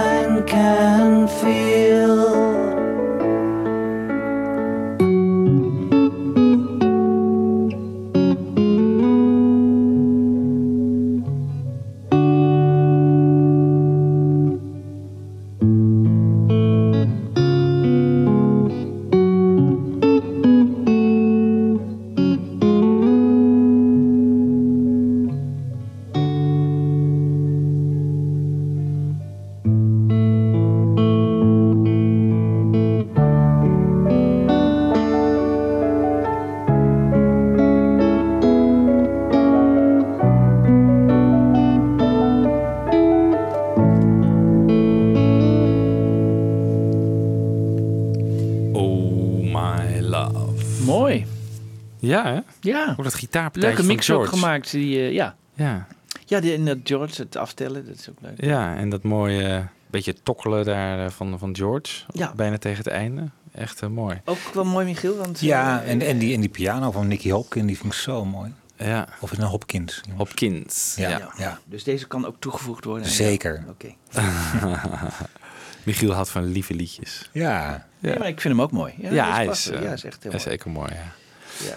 [52.09, 52.39] Ja, hè?
[52.59, 52.95] Ja.
[52.97, 54.71] Ook dat gitaarpartijtje Leuke mix ook gemaakt.
[54.71, 55.35] Die, eh, ja.
[55.53, 55.87] Ja.
[56.25, 58.43] Ja, die, en dat George, het aftellen, dat is ook leuk.
[58.43, 62.03] Ja, en dat mooie eh, beetje tokkelen daar eh, van, van George.
[62.11, 62.33] Ja.
[62.35, 63.29] Bijna tegen het einde.
[63.51, 64.21] Echt mooi.
[64.25, 65.17] Ook wel mooi, Michiel.
[65.17, 68.25] Want, Ja, en, en, die, en die piano van Nicky Hopkins, die vind ik zo
[68.25, 68.53] mooi.
[68.77, 69.07] Ja.
[69.19, 70.01] Of is het een Hopkins?
[70.15, 70.93] Hopkins.
[70.97, 71.31] Ja, Ja.
[71.37, 71.59] ja.
[71.65, 73.07] Dus deze kan ook toegevoegd worden.
[73.07, 73.63] Zeker.
[73.65, 73.93] Ja, Oké.
[75.85, 77.29] Michiel had van lieve liedjes.
[77.31, 77.87] Ja.
[77.99, 78.93] Nee, maar ik vind hem ook mooi.
[78.97, 80.49] Ja, Ja, hij is, ja, is echt heel is mooi.
[80.49, 81.75] zeker mooi, ja.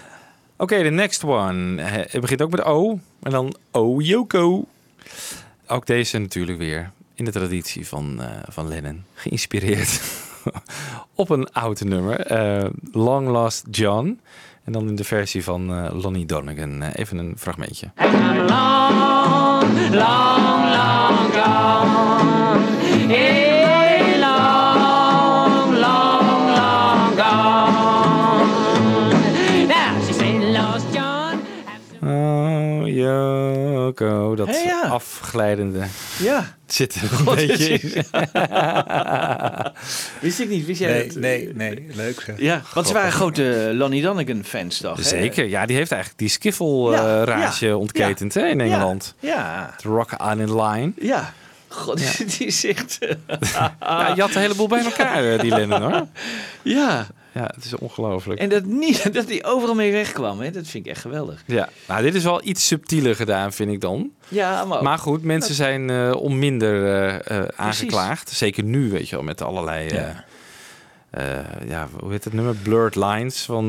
[0.63, 1.81] Oké, de next one.
[1.81, 2.99] Het begint ook met O.
[3.21, 4.65] En dan O Yoko.
[5.67, 6.91] Ook deze natuurlijk weer.
[7.15, 9.03] in de traditie van, eh, van Lennon.
[9.13, 10.01] Geïnspireerd
[11.15, 12.19] op een oud nummer.
[12.19, 14.19] eh, Long Lost John.
[14.63, 16.81] En dan in de versie van eh, Lonnie Donegan.
[16.83, 17.91] Even een fragmentje.
[18.47, 21.82] long, long, long.
[34.35, 34.81] Dat Hé, ja.
[34.81, 35.79] afglijdende
[36.19, 36.55] Ja.
[36.67, 37.93] zit er een God, beetje het in.
[37.93, 38.09] is-
[40.21, 41.15] Wist ik niet, wist jij Nee, dat?
[41.15, 41.85] nee, nee.
[41.93, 42.39] Leuk zeg.
[42.39, 44.97] Ja, want ze waren grote Lonnie Donegan fans toch?
[44.97, 45.03] hè?
[45.03, 47.27] Zeker, ja, die heeft eigenlijk die skiffle Ja, eh,
[47.79, 49.15] ontketend hè, in Engeland.
[49.19, 50.91] Ja, De Rock Island Line.
[50.99, 51.33] ja.
[51.67, 52.97] God, die echt...
[53.79, 56.07] Ja, je had een heleboel bij elkaar, eh, die Lennon hoor.
[56.61, 58.39] ja, Ja, het is ongelooflijk.
[58.39, 60.51] en dat, niet, dat hij overal mee wegkwam, hè?
[60.51, 61.43] dat vind ik echt geweldig.
[61.45, 64.11] Ja, nou, dit is wel iets subtieler gedaan, vind ik dan.
[64.27, 68.29] Ja, maar, ook- Maar goed, mensen zijn eh, om minder eh, eh, aangeklaagd.
[68.29, 69.93] Zeker nu, weet je wel, met allerlei...
[69.93, 70.23] Ja.
[71.67, 72.55] ja, hoe heet het nummer?
[72.55, 73.65] Blurred Lines van...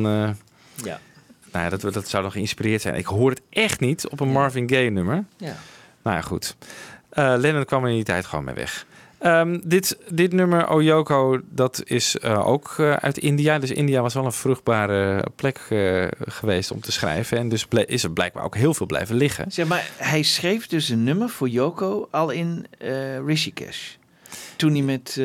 [0.85, 0.99] ja,
[1.53, 2.95] nou ja, dat, dat zou nog geïnspireerd zijn.
[2.95, 5.25] Ik hoor het echt niet op een Marvin Gaye nummer.
[5.37, 5.57] ja.
[6.03, 6.57] Nou ja, goed.
[7.15, 8.87] Lennon kwam er in die tijd gewoon mee weg.
[9.25, 13.59] Ehm, dit, dit nummer, Oyoko, dat is eh, ook eh, uit India.
[13.59, 17.39] Dus India was wel een vruchtbare plek eh, geweest om te schrijven.
[17.39, 19.53] En dus is er blijkbaar ook heel veel blijven liggen.
[19.53, 22.67] Zeg maar, hij schreef dus een nummer voor Yoko al in
[23.27, 23.95] Rishikesh.
[24.57, 25.21] Toen hij met...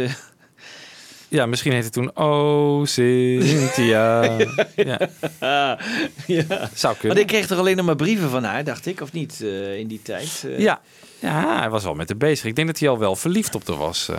[1.30, 4.24] Ja, misschien heette het toen Oh, Cynthia.
[4.76, 5.00] ja,
[6.28, 6.70] ja.
[6.74, 7.08] zou kunnen.
[7.08, 9.78] Want ik kreeg toch alleen nog maar brieven van haar, dacht ik, of niet, eh,
[9.78, 10.44] in die tijd?
[10.46, 10.60] eh?
[10.60, 10.82] Ja.
[11.20, 12.46] ja, hij was wel met haar bezig.
[12.46, 14.10] Ik denk dat hij al wel verliefd op haar was.
[14.10, 14.16] eh.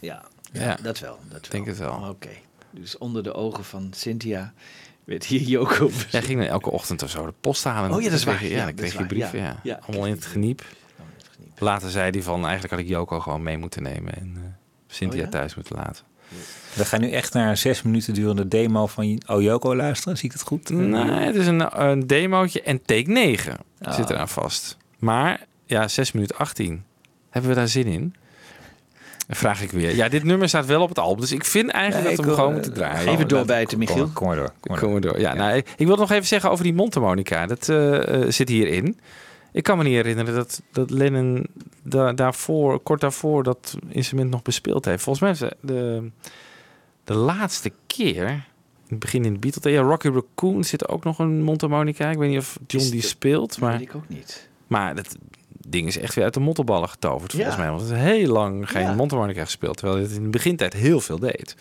[0.00, 0.22] ja.
[0.52, 0.62] Ja.
[0.62, 1.18] Ja, dat wel.
[1.30, 2.06] Dat Ik denk het wel.
[2.10, 2.28] Oké.
[2.70, 4.52] Dus onder de ogen van Cynthia
[5.04, 6.12] werd hier bezocht.
[6.12, 7.92] Hij ging elke ochtend of zo de post halen.
[7.92, 8.42] Oh ja, dat is waar.
[8.44, 9.56] je- Ja, dan is kreeg je brieven.
[9.62, 9.80] Ja.
[9.86, 10.62] Allemaal in het geniep.
[11.58, 14.56] Later zei hij van, eigenlijk had ik Joko gewoon mee moeten nemen en
[14.86, 16.04] Cynthia Oh thuis moeten laten.
[16.74, 20.16] We gaan nu echt naar een zes minuten durende demo van Oyoko luisteren.
[20.18, 20.68] Zie ik het goed?
[20.70, 23.94] Nee, het is een, een demootje en take 9 Ah.
[23.94, 24.76] zit eraan vast.
[24.98, 26.84] Maar ja, 6 minuten 18.
[27.30, 28.14] Hebben we daar zin in?
[29.26, 29.94] Dan vraag ik weer.
[29.94, 32.30] Ja, dit nummer staat wel op het album, dus ik vind eigenlijk Nee, dat we
[32.30, 33.00] hem gewoon moeten draaien.
[33.08, 34.02] Even Kom, doorbijten, Michiel.
[34.04, 34.52] Kom, kom maar door.
[34.60, 35.20] Kom maar Komen we door.
[35.20, 37.46] Ja, Nou, ik, ik wil nog even zeggen over die mondharmonica.
[37.46, 38.98] Dat eh, eh, zit hierin.
[39.58, 41.46] Ik kan me niet herinneren dat, dat Lennon
[41.82, 45.02] da- daarvoor, kort daarvoor dat instrument nog bespeeld heeft.
[45.02, 46.10] Volgens mij is de,
[47.04, 48.42] de, laatste keer, in
[48.88, 52.10] het begin in de Beatles, ja, Rocky Raccoon zit ook nog een mondharmonica.
[52.10, 54.48] Ik weet niet of John Is die de- speelt, maar, weet ik ook niet.
[54.66, 55.16] maar dat
[55.68, 57.60] ding is echt weer uit de mottenballen getoverd volgens Ja.
[57.60, 57.70] mij.
[57.70, 58.94] Want het is heel lang geen Ja.
[58.94, 61.56] mondharmonica gespeeld, terwijl het in de begintijd heel veel deed.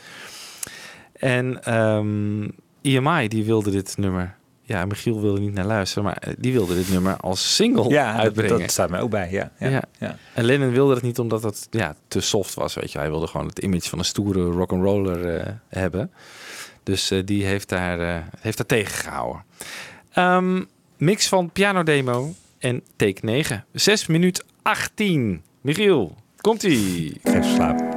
[1.14, 2.50] En ehm
[2.82, 4.36] EMI die wilde dit nummer.
[4.68, 8.12] Ja, Michiel wilde niet naar luisteren, maar eh, die wilde dit nummer als single Ja,
[8.12, 8.60] dat, uitbrengen.
[8.60, 9.32] dat staat mij ook bij.
[9.32, 9.84] Ja, ja, Ja.
[10.00, 10.18] ja.
[10.34, 12.98] En Lennon wilde het niet omdat het ja, te soft was, weet je.
[12.98, 16.12] Hij wilde gewoon het image van een stoere rock'n'roller eh hebben.
[16.84, 19.44] Dus eh, die heeft daar, eh, heeft daar tegengehouden.
[20.12, 20.64] Ehm,
[20.98, 23.66] mix van piano demo en take 9.
[23.72, 25.42] 6 minuut 18.
[25.62, 27.14] Michiel, komt-ie.
[27.24, 27.97] Ik geef slaap.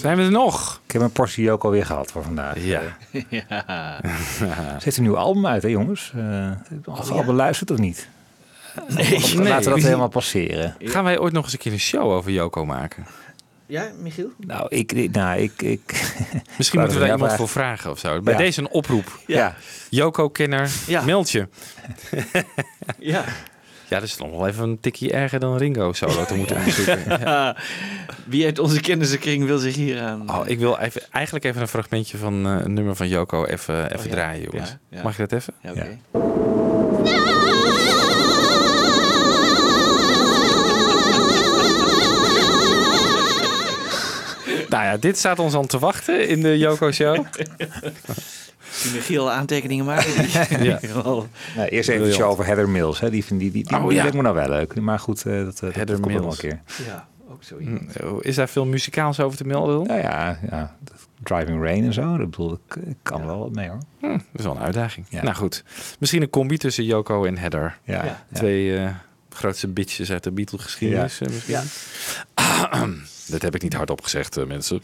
[0.00, 0.80] Zijn we er nog?
[0.86, 2.64] Ik heb een portie Joko weer gehad voor vandaag.
[2.64, 2.80] Ja.
[3.28, 3.98] ja.
[4.38, 6.12] Ze heeft een nieuw album uit, hè jongens?
[6.16, 6.50] Uh,
[6.84, 7.14] of ja.
[7.14, 8.08] al beluisterd of niet?
[8.88, 9.48] Nee, Of nee.
[9.48, 10.76] Laten we dat helemaal passeren.
[10.78, 13.06] Gaan wij ooit nog eens een keer een show over Joko maken?
[13.66, 14.30] Ja, Michiel?
[14.38, 15.12] Nou, ik...
[15.12, 16.12] Nou, ik, ik
[16.56, 18.20] Misschien moeten we daar iemand voor vragen of zo.
[18.20, 18.38] Bij Ja.
[18.38, 19.18] deze een oproep.
[19.26, 19.54] Ja.
[19.90, 21.02] Joko-kenner, Ja.
[21.02, 21.48] meld je.
[22.98, 23.24] Ja.
[23.90, 26.98] Ja, dat is nog wel even een tikje erger dan Ringo solo te moeten onderzoeken.
[27.20, 27.56] Ja.
[28.24, 30.30] Wie uit onze kennissenkring wil zich hier aan...
[30.30, 33.92] Oh, ik wil even, eigenlijk even een fragmentje van eh, een nummer van Joko even,
[33.92, 34.14] even ja.
[34.14, 34.76] draaien, jongens.
[35.02, 35.54] Mag je dat even?
[35.62, 35.98] Ja, oké.
[44.70, 47.24] Nou ja, dit staat ons aan te wachten in de Joko-show.
[48.82, 50.28] Die Michiel aantekeningen maken.
[50.64, 50.78] Ja.
[51.56, 53.00] Nou, eerst even show over Heather Mills.
[53.00, 53.10] Hè.
[53.10, 54.00] Die, vind- die, die, die, Oh, die ja.
[54.02, 54.80] lijkt me nou wel leuk.
[54.80, 56.42] Maar goed, eh, dat, eh, dat, Heather dat komt nog wel Mills.
[56.42, 56.86] een keer.
[56.86, 57.56] Ja, ook zo.
[57.58, 59.86] Hm, Is daar veel muzikaals over te melden?
[59.86, 60.76] Nou ja, ja,
[61.22, 62.16] Driving Rain en zo.
[62.16, 63.78] Dat bedoel ik, ik kan wel wat mee hoor.
[64.00, 65.06] Hm, dat is wel een uitdaging.
[65.08, 65.22] Ja.
[65.22, 65.64] Nou goed,
[65.98, 67.78] misschien een combi tussen Joko en Heather.
[67.84, 68.22] Ja, Ja.
[68.32, 68.88] Twee eh,
[69.30, 71.20] grootste bitches uit de Beatle-geschiedenis.
[71.20, 71.56] eh, misschien.
[73.30, 74.82] Dat heb ik niet hardop gezegd, eh, mensen.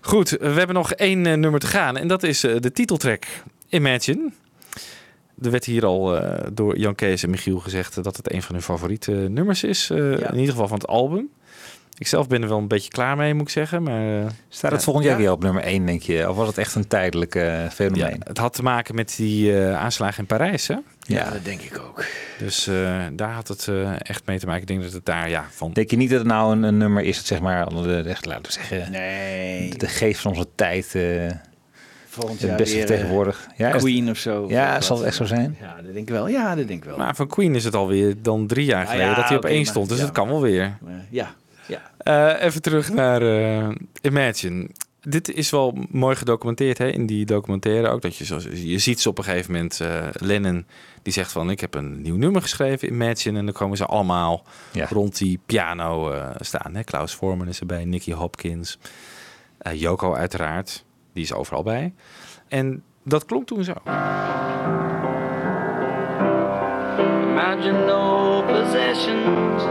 [0.00, 1.96] Goed, we hebben nog één eh, nummer te gaan.
[1.96, 3.24] En dat is eh, de titeltrack
[3.68, 4.30] Imagine.
[5.42, 6.20] Er werd hier al
[6.52, 9.86] door Jan Kees en Michiel gezegd dat het een van hun favoriete nummers is.
[9.88, 9.96] Ja.
[9.96, 11.30] In ieder geval van het album.
[11.98, 13.82] Ik zelf ben er wel een beetje klaar mee, moet ik zeggen.
[13.82, 14.84] Maar eh, Staat het Ja.
[14.84, 15.20] volgend jaar Ja.
[15.22, 16.28] weer op nummer 1, denk je?
[16.30, 18.20] Of was het echt een tijdelijk eh, ja, fenomeen?
[18.24, 20.66] het had te maken met die eh, aanslagen in Parijs.
[20.68, 20.76] Hè?
[21.00, 22.04] Ja, dat denk ik ook.
[22.38, 24.60] Dus eh, daar had het eh, echt mee te maken.
[24.62, 25.72] Ik denk dat het daar ja, van...
[25.72, 28.08] Denk je niet dat het nou een, een nummer is dat zeg maar, onder de,
[28.10, 29.70] echt, laten we zeggen, Nee.
[29.70, 31.02] de, de geest van onze tijd eh,
[32.08, 33.46] Volgend het jaar beste weer, vertegenwoordigt?
[33.56, 34.46] Ja, Queen of zo.
[34.48, 35.56] ja Of zal het echt zo zijn?
[35.60, 36.28] Ja, dat denk ik wel.
[36.28, 36.96] Ja, dat denk ik wel.
[36.98, 39.44] Maar van Queen is het alweer dan drie jaar Ja, geleden ja, dat hij op
[39.44, 39.88] één stond.
[39.88, 40.04] Dus ja.
[40.04, 40.78] het kan wel weer.
[41.10, 41.34] Ja,
[41.98, 43.68] Eh, even terug naar eh,
[44.02, 44.68] Imagine.
[45.00, 48.02] Dit is wel mooi gedocumenteerd hè, in die documentaire ook.
[48.02, 50.66] Dat je, zo, je ziet ze op een gegeven moment, eh, Lennon
[51.02, 53.38] die zegt van ik heb een nieuw nummer geschreven, Imagine.
[53.38, 54.86] En dan komen ze allemaal Ja.
[54.90, 56.74] rond die piano eh, staan.
[56.74, 56.82] Hè.
[56.84, 58.78] Klaus Voorman is erbij, Nicky Hopkins,
[59.58, 60.84] eh Yoko uiteraard.
[61.12, 61.92] Die is overal bij.
[62.48, 63.72] En dat klonk toen zo.
[67.30, 69.62] Imagine no possessions.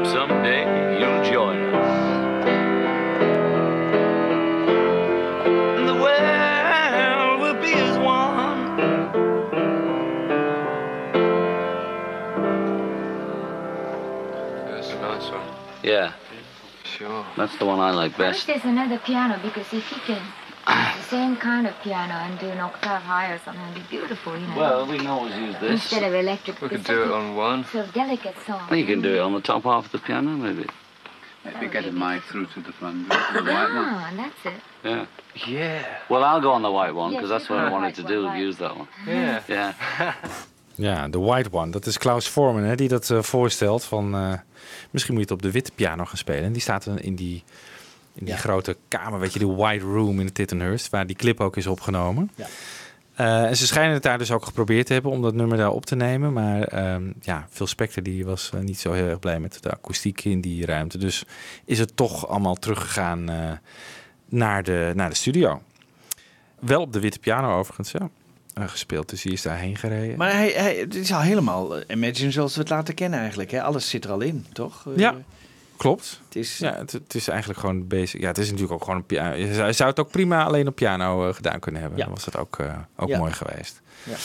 [0.00, 2.48] Hope someday you'll join us.
[5.78, 8.60] And the world will be as one.
[14.70, 15.46] That's a nice one.
[15.82, 16.12] Yeah,
[16.84, 17.24] Sure.
[17.36, 18.46] that's the one I like I wish best.
[18.46, 20.39] there's another piano because if he can use the
[21.10, 24.46] same kind of piano and do an octave higher or something, it'd be beautiful, you
[24.46, 24.56] know.
[24.62, 25.70] Well, we can always use this.
[25.70, 26.60] Instead of electric.
[26.62, 27.64] We could because do it on one.
[27.64, 28.62] Sort of delicate song.
[28.68, 30.66] Well, you can do it on the top half of the piano, maybe.
[31.44, 33.08] Maybe get a mic through to the front.
[33.08, 33.88] door, the white one.
[33.88, 34.60] Ah, that's it.
[34.84, 35.04] Yeah.
[35.46, 35.82] Yeah.
[36.10, 38.02] Well, I'll go on the white one Yes, because that's what I can wanted to
[38.02, 38.26] white do.
[38.26, 38.46] right.
[38.46, 38.88] Use that one.
[39.06, 39.42] Yeah.
[39.48, 39.72] Yeah.
[40.74, 41.70] Ja, de White One.
[41.70, 43.84] Dat is Klaus Forman hè, die dat eh, voorstelt.
[43.84, 44.32] Van, eh,
[44.90, 46.42] misschien moet je het op de witte piano gaan spelen.
[46.44, 47.44] En die staat dan in die,
[48.14, 51.40] in die grote kamer, weet je, die White Room in de Tittenhurst, waar die clip
[51.40, 52.30] ook is opgenomen.
[52.34, 52.46] Ja.
[53.20, 55.70] Eh, en ze schijnen het daar dus ook geprobeerd te hebben om dat nummer daar
[55.70, 56.32] op te nemen.
[56.32, 59.70] Maar ehm, ja, Phil Spector die was eh, niet zo heel erg blij met de
[59.70, 60.98] akoestiek in die ruimte.
[60.98, 61.24] Dus
[61.64, 63.52] is het toch allemaal teruggegaan eh,
[64.28, 65.62] naar, de, naar de studio.
[66.58, 68.08] Wel op de witte piano overigens, ja.
[68.54, 69.08] gespeeld.
[69.08, 70.18] Dus die is daarheen gereden.
[70.18, 73.50] Maar hij, hij, het is al helemaal Imagine zoals we het laten kennen eigenlijk.
[73.50, 73.62] Hè?
[73.62, 74.86] Alles zit er al in, toch?
[74.96, 75.14] Ja,
[75.80, 76.20] klopt.
[76.24, 78.20] Het is, Ja, het, het is eigenlijk gewoon basic.
[78.20, 79.34] Ja, het is natuurlijk ook gewoon een piano.
[79.34, 81.98] Je zou, het ook prima alleen op piano eh, gedaan kunnen hebben.
[81.98, 82.04] Ja.
[82.04, 83.18] Dan was het ook, eh, ook Ja.
[83.18, 83.80] mooi geweest.
[84.02, 84.16] Ja.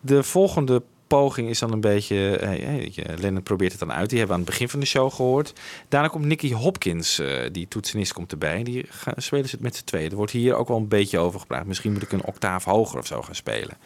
[0.00, 2.36] De volgende poging is dan een beetje...
[2.36, 4.08] eh, eh, Lennon probeert het dan uit.
[4.08, 5.52] Die hebben we aan het begin van de show gehoord.
[5.88, 7.22] Daarna komt Nicky Hopkins,
[7.52, 8.62] die toetsenist, komt erbij.
[8.62, 10.10] Die gaan, spelen ze het met z'n tweeën.
[10.10, 11.66] Er wordt hier ook wel een beetje over gepraat.
[11.66, 13.76] Misschien moet ik een octaaf hoger of zo gaan spelen.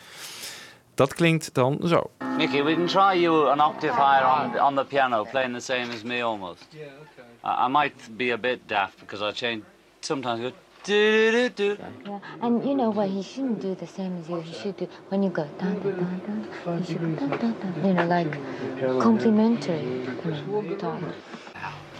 [0.98, 2.10] Dat klinkt dan zo.
[2.36, 5.92] Mickey, we can try you an octave higher on, on the piano, playing the same
[5.92, 6.66] as me almost.
[6.70, 7.28] Yeah, okay.
[7.44, 9.62] I, I might be a bit daft because I change.
[10.00, 10.52] Sometimes go.
[10.82, 11.76] Do-do-do-do.
[12.04, 12.18] Yeah.
[12.40, 13.08] And you know what?
[13.10, 14.40] He shouldn't do the same as you.
[14.40, 16.20] He should do when you go dun dun dun
[16.64, 16.82] dun.
[16.82, 17.84] He should go dun dun dun.
[17.84, 19.82] You know, like complimentary.
[19.82, 21.02] You know, type.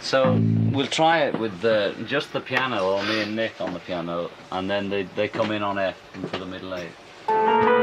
[0.01, 0.41] So
[0.73, 4.29] we'll try it with the, just the piano, or me and Nick on the piano,
[4.51, 5.95] and then they, they come in on F
[6.31, 7.78] for the middle eight.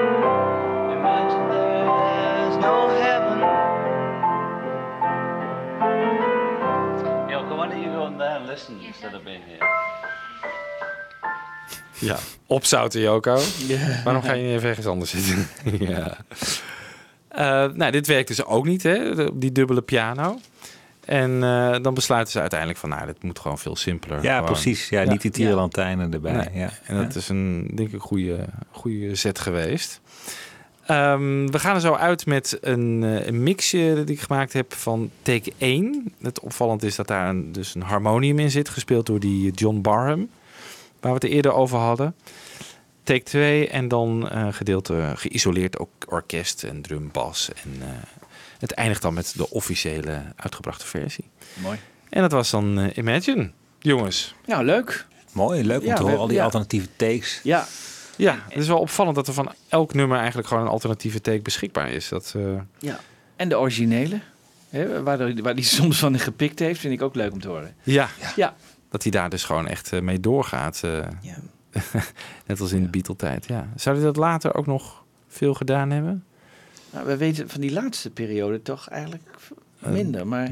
[2.67, 3.39] No heaven.
[7.31, 9.65] Yoko, why don't you go in there and listen instead of being here?
[11.99, 13.41] Ja, opzouten Joko.
[14.05, 15.49] Waarom ga je niet even ergens anders zitten?
[15.89, 16.17] ja.
[17.29, 19.25] Eh, nou, dit werkt dus ook niet, hè?
[19.39, 20.39] die dubbele piano.
[21.05, 24.23] En eh, dan besluiten ze uiteindelijk van, nou, dit moet gewoon veel simpeler.
[24.23, 24.89] Ja, Gewoon- precies.
[24.89, 26.33] Ja, niet die tierenlantijnen erbij.
[26.33, 26.49] Nee.
[26.53, 26.71] Ja.
[26.87, 30.01] En dat is een, denk ik, goede, goede set geweest.
[30.87, 34.73] Ehm, we gaan er zo uit met een, eh, een mixje die ik gemaakt heb
[34.75, 36.15] van take 1.
[36.23, 39.81] Het opvallend is dat daar een, dus een harmonium in zit, gespeeld door die John
[39.81, 40.29] Barham,
[41.01, 42.15] waar we het er eerder over hadden.
[43.03, 47.51] Take 2 en dan eh gedeelte geïsoleerd ook orkest en drum, bas.
[47.65, 47.89] En eh,
[48.59, 51.25] het eindigt dan met de officiële uitgebrachte versie.
[51.55, 51.79] Mooi.
[52.09, 54.35] En dat was dan Imagine, jongens.
[54.47, 55.07] Nou, leuk.
[55.33, 56.19] Mooi, leuk om Ja, te horen.
[56.19, 56.45] Al die ja.
[56.45, 57.41] alternatieve takes.
[57.43, 57.67] Ja.
[58.17, 61.41] Ja, het is wel opvallend dat er van elk nummer eigenlijk gewoon een alternatieve take
[61.43, 62.09] beschikbaar is.
[62.09, 62.43] Dat, eh,
[62.79, 62.99] Ja.
[63.37, 64.21] En de originele,
[64.69, 67.49] hè, waar, de- waar die soms van gepikt heeft, vind ik ook leuk om te
[67.49, 67.75] horen.
[67.83, 68.09] ja.
[68.37, 68.55] Ja.
[68.91, 70.81] dat hij daar dus gewoon echt eh, mee doorgaat.
[70.85, 71.07] eh.
[72.47, 73.69] Net als in de Beatle-tijd, ja.
[73.77, 76.25] Zou hij dat later ook nog veel gedaan hebben?
[76.91, 79.23] Nou, we weten van die laatste periode toch eigenlijk
[79.93, 80.51] minder, maar...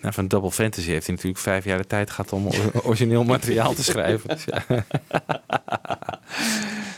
[0.00, 3.24] Nou, van Double Fantasy heeft hij natuurlijk vijf jaar de tijd gehad om or- origineel
[3.24, 4.28] materiaal te schrijven.
[4.28, 4.84] Dus ja.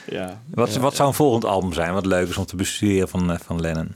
[0.06, 0.40] Ja.
[0.54, 1.92] Wat, wat zou een volgend album zijn?
[1.92, 3.94] Wat leuk is om te bestuderen van, eh, van Lennon.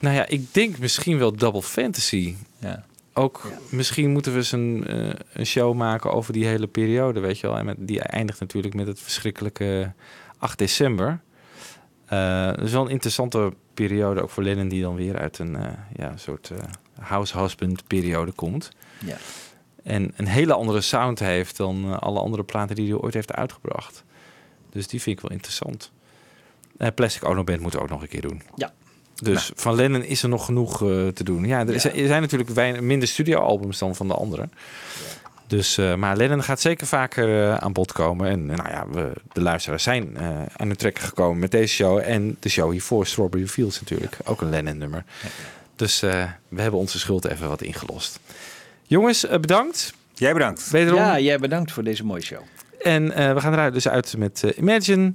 [0.00, 2.34] Nou ja, ik denk misschien wel Double Fantasy.
[2.58, 2.84] Ja.
[3.12, 7.38] Ook misschien moeten we eens een, eh, een show maken over die hele periode, weet
[7.38, 7.58] je wel.
[7.58, 9.92] En met, die eindigt natuurlijk met het verschrikkelijke
[10.38, 11.20] 8 december.
[12.06, 15.56] Eh dat is wel een interessante periode, ook voor Lennon, die dan weer uit een
[15.56, 16.58] eh, ja, soort eh,
[17.00, 18.70] house husband periode komt.
[18.98, 19.16] Ja.
[19.86, 23.32] En een hele andere sound heeft dan eh, alle andere platen die hij ooit heeft
[23.32, 24.04] uitgebracht.
[24.70, 25.90] Dus die vind ik wel interessant.
[26.76, 28.42] Eh, Plastic Ono Band moeten we ook nog een keer doen.
[28.54, 28.72] Ja.
[29.14, 31.44] Dus van Lennon is er nog genoeg eh, te doen.
[31.44, 34.52] Ja, er, er zijn natuurlijk weinig, minder studioalbums dan van de anderen.
[35.46, 38.30] Dus, maar Lennon gaat zeker vaker aan bod komen.
[38.30, 40.18] En nou ja, we, de luisteraars zijn
[40.56, 41.98] aan de trekken gekomen met deze show.
[41.98, 44.16] En de show hiervoor, Strawberry Fields natuurlijk.
[44.24, 45.04] Ook een Lennon-nummer.
[45.76, 48.18] Dus eh, we hebben onze schuld even wat ingelost.
[48.82, 49.92] Jongens, eh, bedankt.
[50.14, 50.70] Jij bedankt.
[50.70, 51.00] Wederom.
[51.00, 52.40] Ja, jij bedankt voor deze mooie show.
[52.82, 55.12] En eh, we gaan eruit dus uit met eh, Imagine.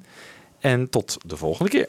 [0.59, 1.88] En tot de volgende keer.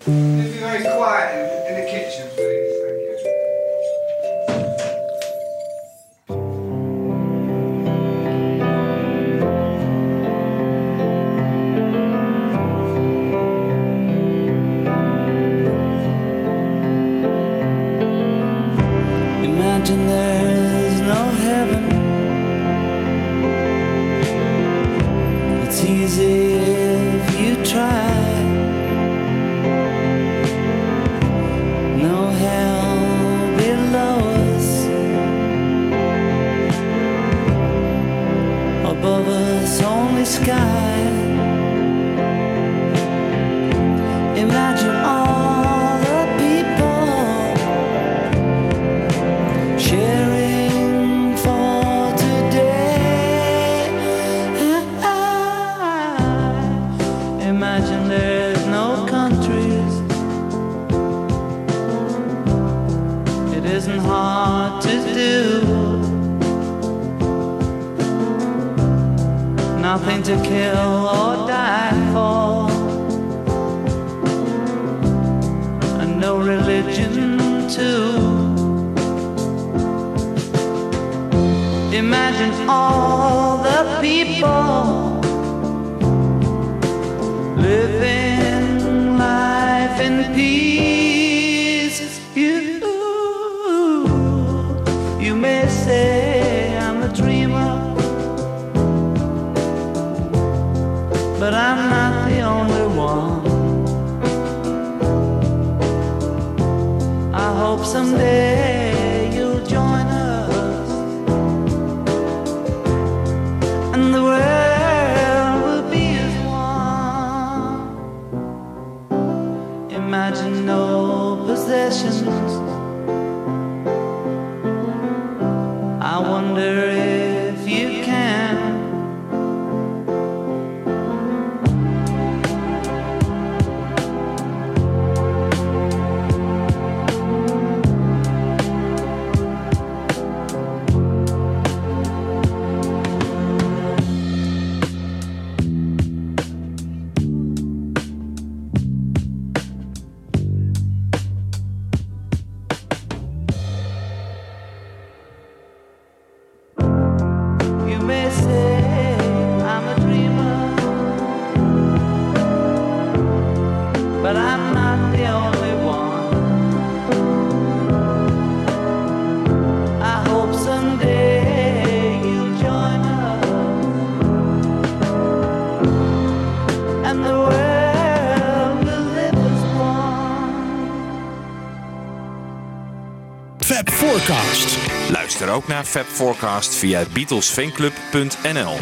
[185.42, 188.76] Luister ook naar Fab Forecast via beatlesfanclub.nl.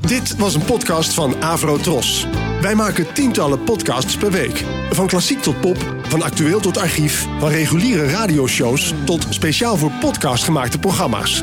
[0.00, 2.26] Dit was een podcast van Avro Tros.
[2.60, 4.64] Wij maken tientallen podcasts per week.
[4.90, 10.44] Van klassiek tot pop, van actueel tot archief, van reguliere radioshows tot speciaal voor podcast
[10.44, 11.42] gemaakte programma's.